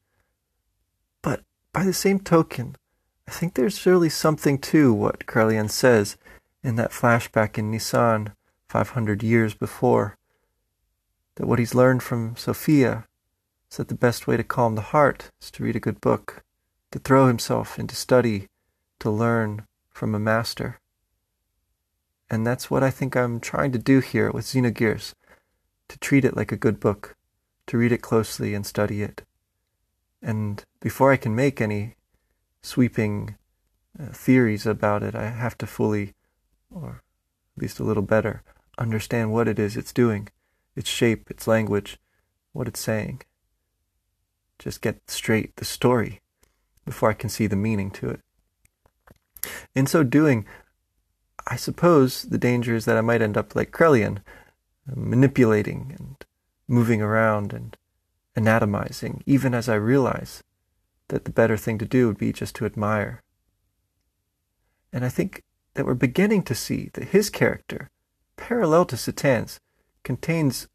But 1.23 1.43
by 1.73 1.85
the 1.85 1.93
same 1.93 2.21
token, 2.21 2.77
I 3.29 3.33
think 3.33 3.55
there's 3.55 3.85
really 3.85 4.09
something 4.09 4.59
to 4.59 4.95
what 4.95 5.27
Krelian 5.27 5.71
says 5.71 6.17
in 6.63 6.77
that 6.77 6.93
flashback 6.93 7.59
in 7.59 7.71
Nisan 7.71 8.33
500 8.69 9.23
years 9.23 9.53
before. 9.53 10.17
That 11.35 11.47
what 11.47 11.59
he's 11.59 11.75
learned 11.75 12.03
from 12.03 12.35
Sophia 12.37 13.07
is 13.71 13.77
that 13.77 13.89
the 13.89 13.95
best 13.95 14.27
way 14.27 14.39
to 14.39 14.45
calm 14.45 14.75
the 14.75 14.81
heart 14.81 15.31
is 15.43 15.51
to 15.51 15.65
read 15.65 15.77
a 15.77 15.81
good 15.81 16.01
book, 16.01 16.45
to 16.91 16.99
throw 16.99 17.27
himself 17.27 17.79
into 17.79 17.97
study, 17.97 18.49
to 19.01 19.11
learn 19.11 19.67
from 19.91 20.15
a 20.15 20.21
master. 20.21 20.81
And 22.31 22.47
that's 22.47 22.71
what 22.71 22.83
I 22.83 22.91
think 22.91 23.17
I'm 23.17 23.41
trying 23.41 23.73
to 23.73 23.79
do 23.79 24.01
here 24.01 24.31
with 24.31 24.47
Xenogears 24.47 25.15
to 25.89 25.99
treat 25.99 26.25
it 26.25 26.37
like 26.37 26.53
a 26.53 26.57
good 26.57 26.81
book, 26.81 27.17
to 27.69 27.79
read 27.79 27.93
it 27.93 28.03
closely 28.03 28.55
and 28.55 28.67
study 28.67 29.03
it. 29.03 29.23
And 30.23 30.65
before 30.81 31.13
I 31.13 31.17
can 31.17 31.35
make 31.35 31.61
any 31.61 31.95
sweeping 32.63 33.37
uh, 33.99 34.07
theories 34.07 34.67
about 34.67 35.03
it, 35.03 35.15
I 35.15 35.29
have 35.29 35.57
to 35.59 35.67
fully, 35.67 36.15
or 36.71 37.03
at 37.57 37.63
least 37.63 37.79
a 37.79 37.85
little 37.85 38.03
better, 38.03 38.43
understand 38.79 39.33
what 39.33 39.49
it 39.49 39.59
is 39.59 39.77
it's 39.77 39.93
doing, 39.93 40.29
its 40.75 40.91
shape, 40.91 41.31
its 41.31 41.47
language, 41.47 41.99
what 42.53 42.67
it's 42.67 42.81
saying. 42.81 43.23
Just 44.59 44.81
get 44.81 45.09
straight 45.09 45.57
the 45.57 45.65
story 45.65 46.21
before 46.87 47.11
I 47.11 47.15
can 47.15 47.29
see 47.29 47.47
the 47.47 47.57
meaning 47.57 47.91
to 47.91 48.09
it. 48.09 48.21
In 49.75 49.87
so 49.87 50.03
doing, 50.03 50.47
I 51.47 51.57
suppose 51.57 52.23
the 52.23 52.39
danger 52.39 52.75
is 52.75 52.87
that 52.87 52.97
I 52.97 53.03
might 53.03 53.21
end 53.21 53.37
up 53.37 53.55
like 53.55 53.73
Krelian, 53.73 54.21
manipulating 54.87 55.95
and 55.99 56.17
moving 56.67 57.03
around 57.03 57.53
and 57.53 57.77
anatomizing, 58.35 59.23
even 59.27 59.53
as 59.53 59.69
I 59.69 59.75
realize 59.75 60.43
that 61.09 61.25
the 61.25 61.31
better 61.31 61.57
thing 61.57 61.79
to 61.79 61.85
do 61.85 62.07
would 62.07 62.19
be 62.19 62.33
just 62.33 62.55
to 62.57 62.67
admire. 62.67 63.23
And 64.93 65.05
I 65.05 65.09
think 65.09 65.43
that 65.75 65.85
we're 65.85 65.95
beginning 65.95 66.43
to 66.45 66.55
see 66.55 66.91
that 66.95 67.09
his 67.09 67.31
character, 67.31 67.91
parallel 68.37 68.87
to 68.87 68.97
Citan's, 68.97 69.61
contains 70.03 70.69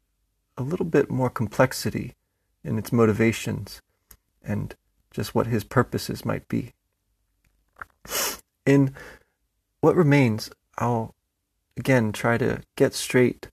a 0.56 0.62
little 0.62 0.86
bit 0.86 1.10
more 1.10 1.30
complexity 1.30 2.14
in 2.62 2.78
its 2.78 2.92
motivations 2.92 3.80
and 4.42 4.74
just 5.12 5.34
what 5.34 5.46
his 5.46 5.64
purposes 5.64 6.24
might 6.24 6.48
be. 6.48 6.72
In 8.64 8.94
what 9.80 9.96
remains, 9.96 10.50
I'll 10.78 11.14
again 11.76 12.12
try 12.12 12.38
to 12.38 12.62
get 12.76 12.94
straight 12.94 13.48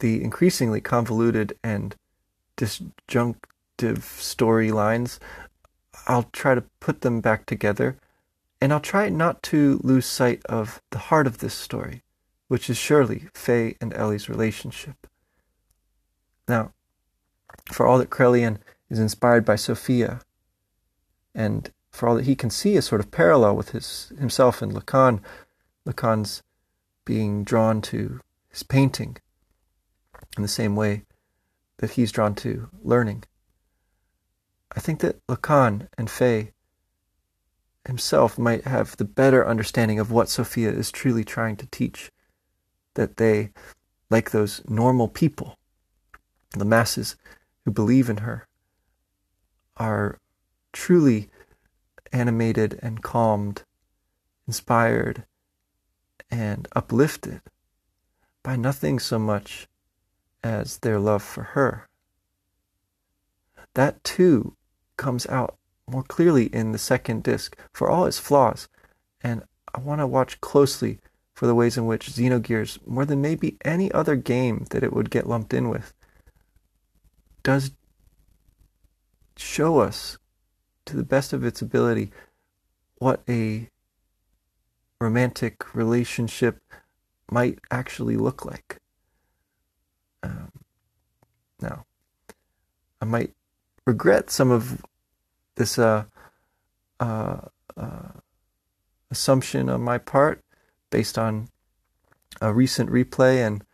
the 0.00 0.22
increasingly 0.22 0.80
convoluted 0.80 1.56
and 1.62 1.94
disjunctive 2.56 3.38
storylines. 3.78 5.18
I'll 6.06 6.28
try 6.32 6.54
to 6.54 6.64
put 6.80 7.02
them 7.02 7.20
back 7.20 7.46
together, 7.46 7.96
and 8.60 8.72
I'll 8.72 8.80
try 8.80 9.08
not 9.08 9.42
to 9.44 9.80
lose 9.82 10.06
sight 10.06 10.42
of 10.46 10.82
the 10.90 10.98
heart 10.98 11.26
of 11.28 11.38
this 11.38 11.54
story, 11.54 12.02
which 12.48 12.68
is 12.68 12.76
surely 12.76 13.28
Fei 13.32 13.76
and 13.80 13.94
Elly's 13.94 14.28
relationship. 14.28 15.06
Now, 16.48 16.72
for 17.70 17.86
all 17.86 17.98
that 17.98 18.10
Krelian 18.10 18.58
is 18.90 18.98
inspired 18.98 19.44
by 19.44 19.56
Sophia, 19.56 20.20
and 21.34 21.70
for 21.90 22.08
all 22.08 22.14
that 22.16 22.24
he 22.24 22.34
can 22.34 22.50
see 22.50 22.76
a 22.76 22.82
sort 22.82 23.00
of 23.00 23.10
parallel 23.10 23.56
with 23.56 23.70
his 23.70 24.12
himself 24.18 24.62
and 24.62 24.72
Lacan, 24.72 25.20
Lacan's 25.86 26.42
being 27.04 27.44
drawn 27.44 27.82
to 27.82 28.20
his 28.48 28.62
painting 28.62 29.16
in 30.36 30.42
the 30.42 30.48
same 30.48 30.76
way 30.76 31.04
that 31.78 31.92
he's 31.92 32.12
drawn 32.12 32.34
to 32.36 32.68
learning. 32.82 33.24
I 34.74 34.80
think 34.80 35.00
that 35.00 35.24
Lacan 35.26 35.88
and 35.98 36.08
Fei 36.08 36.52
himself 37.86 38.38
might 38.38 38.64
have 38.64 38.96
the 38.96 39.04
better 39.04 39.46
understanding 39.46 39.98
of 39.98 40.10
what 40.10 40.28
Sophia 40.28 40.70
is 40.70 40.90
truly 40.90 41.24
trying 41.24 41.56
to 41.56 41.66
teach. 41.66 42.10
That 42.94 43.16
they, 43.16 43.50
like 44.10 44.30
those 44.30 44.62
normal 44.68 45.08
people, 45.08 45.58
the 46.50 46.64
masses 46.64 47.16
who 47.64 47.70
believe 47.70 48.08
in 48.08 48.18
her, 48.18 48.46
are 49.76 50.18
truly 50.72 51.28
animated 52.12 52.78
and 52.82 53.02
calmed, 53.02 53.64
inspired 54.46 55.24
and 56.30 56.68
uplifted 56.74 57.40
by 58.42 58.56
nothing 58.56 58.98
so 58.98 59.18
much 59.18 59.68
as 60.42 60.78
their 60.78 60.98
love 60.98 61.22
for 61.22 61.42
her. 61.42 61.88
That 63.74 64.02
too 64.04 64.56
comes 64.96 65.26
out 65.26 65.56
more 65.88 66.02
clearly 66.02 66.46
in 66.46 66.72
the 66.72 66.78
second 66.78 67.22
disc 67.22 67.56
for 67.72 67.88
all 67.88 68.06
its 68.06 68.18
flaws, 68.18 68.68
and 69.22 69.42
I 69.74 69.80
want 69.80 70.00
to 70.00 70.06
watch 70.06 70.40
closely 70.40 70.98
for 71.34 71.46
the 71.46 71.54
ways 71.54 71.78
in 71.78 71.86
which 71.86 72.10
Xenogears, 72.10 72.86
more 72.86 73.04
than 73.04 73.22
maybe 73.22 73.56
any 73.64 73.90
other 73.92 74.16
game 74.16 74.66
that 74.70 74.82
it 74.82 74.92
would 74.92 75.10
get 75.10 75.26
lumped 75.26 75.54
in 75.54 75.68
with, 75.68 75.94
does 77.42 77.72
show 79.36 79.78
us 79.78 80.18
to 80.86 80.96
the 80.96 81.04
best 81.04 81.32
of 81.32 81.44
its 81.44 81.62
ability 81.62 82.10
what 83.02 83.20
a 83.28 83.68
romantic 85.00 85.74
relationship 85.74 86.60
might 87.28 87.58
actually 87.70 88.16
look 88.16 88.44
like. 88.44 88.78
Um, 90.22 90.52
now, 91.60 91.84
I 93.00 93.04
might 93.04 93.32
regret 93.84 94.30
some 94.30 94.52
of 94.52 94.84
this 95.56 95.78
uh, 95.78 96.04
uh, 97.00 97.40
uh, 97.76 98.08
assumption 99.10 99.68
on 99.68 99.82
my 99.82 99.98
part 99.98 100.40
based 100.90 101.18
on 101.18 101.48
a 102.40 102.52
recent 102.52 102.88
replay 102.88 103.44
and 103.44 103.64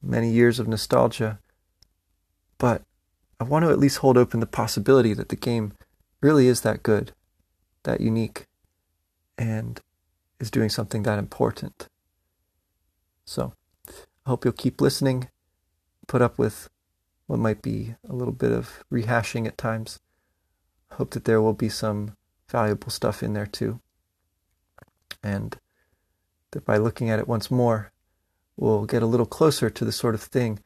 many 0.00 0.30
years 0.30 0.60
of 0.60 0.68
nostalgia. 0.68 1.40
But 2.58 2.82
I 3.40 3.44
want 3.44 3.64
to 3.64 3.70
at 3.70 3.78
least 3.80 3.98
hold 3.98 4.16
open 4.16 4.38
the 4.38 4.46
possibility 4.46 5.12
that 5.14 5.28
the 5.28 5.36
game 5.36 5.72
really 6.20 6.46
is 6.46 6.62
that 6.62 6.82
good, 6.82 7.12
that 7.84 8.00
unique, 8.00 8.46
and 9.36 9.80
is 10.40 10.50
doing 10.50 10.68
something 10.68 11.02
that 11.02 11.18
important. 11.18 11.88
So 13.24 13.52
I 13.88 14.30
hope 14.30 14.44
you'll 14.44 14.52
keep 14.52 14.80
listening, 14.80 15.28
put 16.06 16.22
up 16.22 16.38
with 16.38 16.68
what 17.26 17.38
might 17.38 17.62
be 17.62 17.94
a 18.08 18.14
little 18.14 18.32
bit 18.32 18.52
of 18.52 18.84
rehashing 18.90 19.46
at 19.46 19.58
times. 19.58 20.00
Hope 20.92 21.10
that 21.10 21.24
there 21.24 21.42
will 21.42 21.52
be 21.52 21.68
some 21.68 22.16
valuable 22.48 22.90
stuff 22.90 23.22
in 23.22 23.34
there 23.34 23.46
too. 23.46 23.80
And 25.22 25.58
that 26.52 26.64
by 26.64 26.78
looking 26.78 27.10
at 27.10 27.18
it 27.18 27.28
once 27.28 27.50
more, 27.50 27.92
we'll 28.56 28.86
get 28.86 29.02
a 29.02 29.06
little 29.06 29.26
closer 29.26 29.68
to 29.68 29.84
the 29.84 29.92
sort 29.92 30.14
of 30.14 30.22
thing 30.22 30.60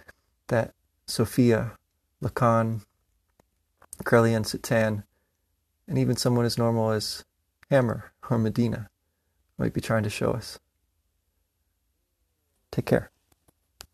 that 0.48 0.72
Sophia, 1.07 1.72
Lacan, 2.22 2.82
Krelian 4.05 4.44
Citan, 4.44 5.03
and 5.93 5.99
even 5.99 6.16
someone 6.16 6.47
as 6.47 6.57
normal 6.57 6.90
as 6.90 7.22
Hammer 7.70 8.14
or 8.30 8.38
Medina 8.38 8.88
might 9.59 9.74
be 9.74 9.82
trying 9.82 10.05
to 10.05 10.09
show 10.09 10.30
us. 10.30 10.59
Take 12.70 12.86
care. 12.86 13.11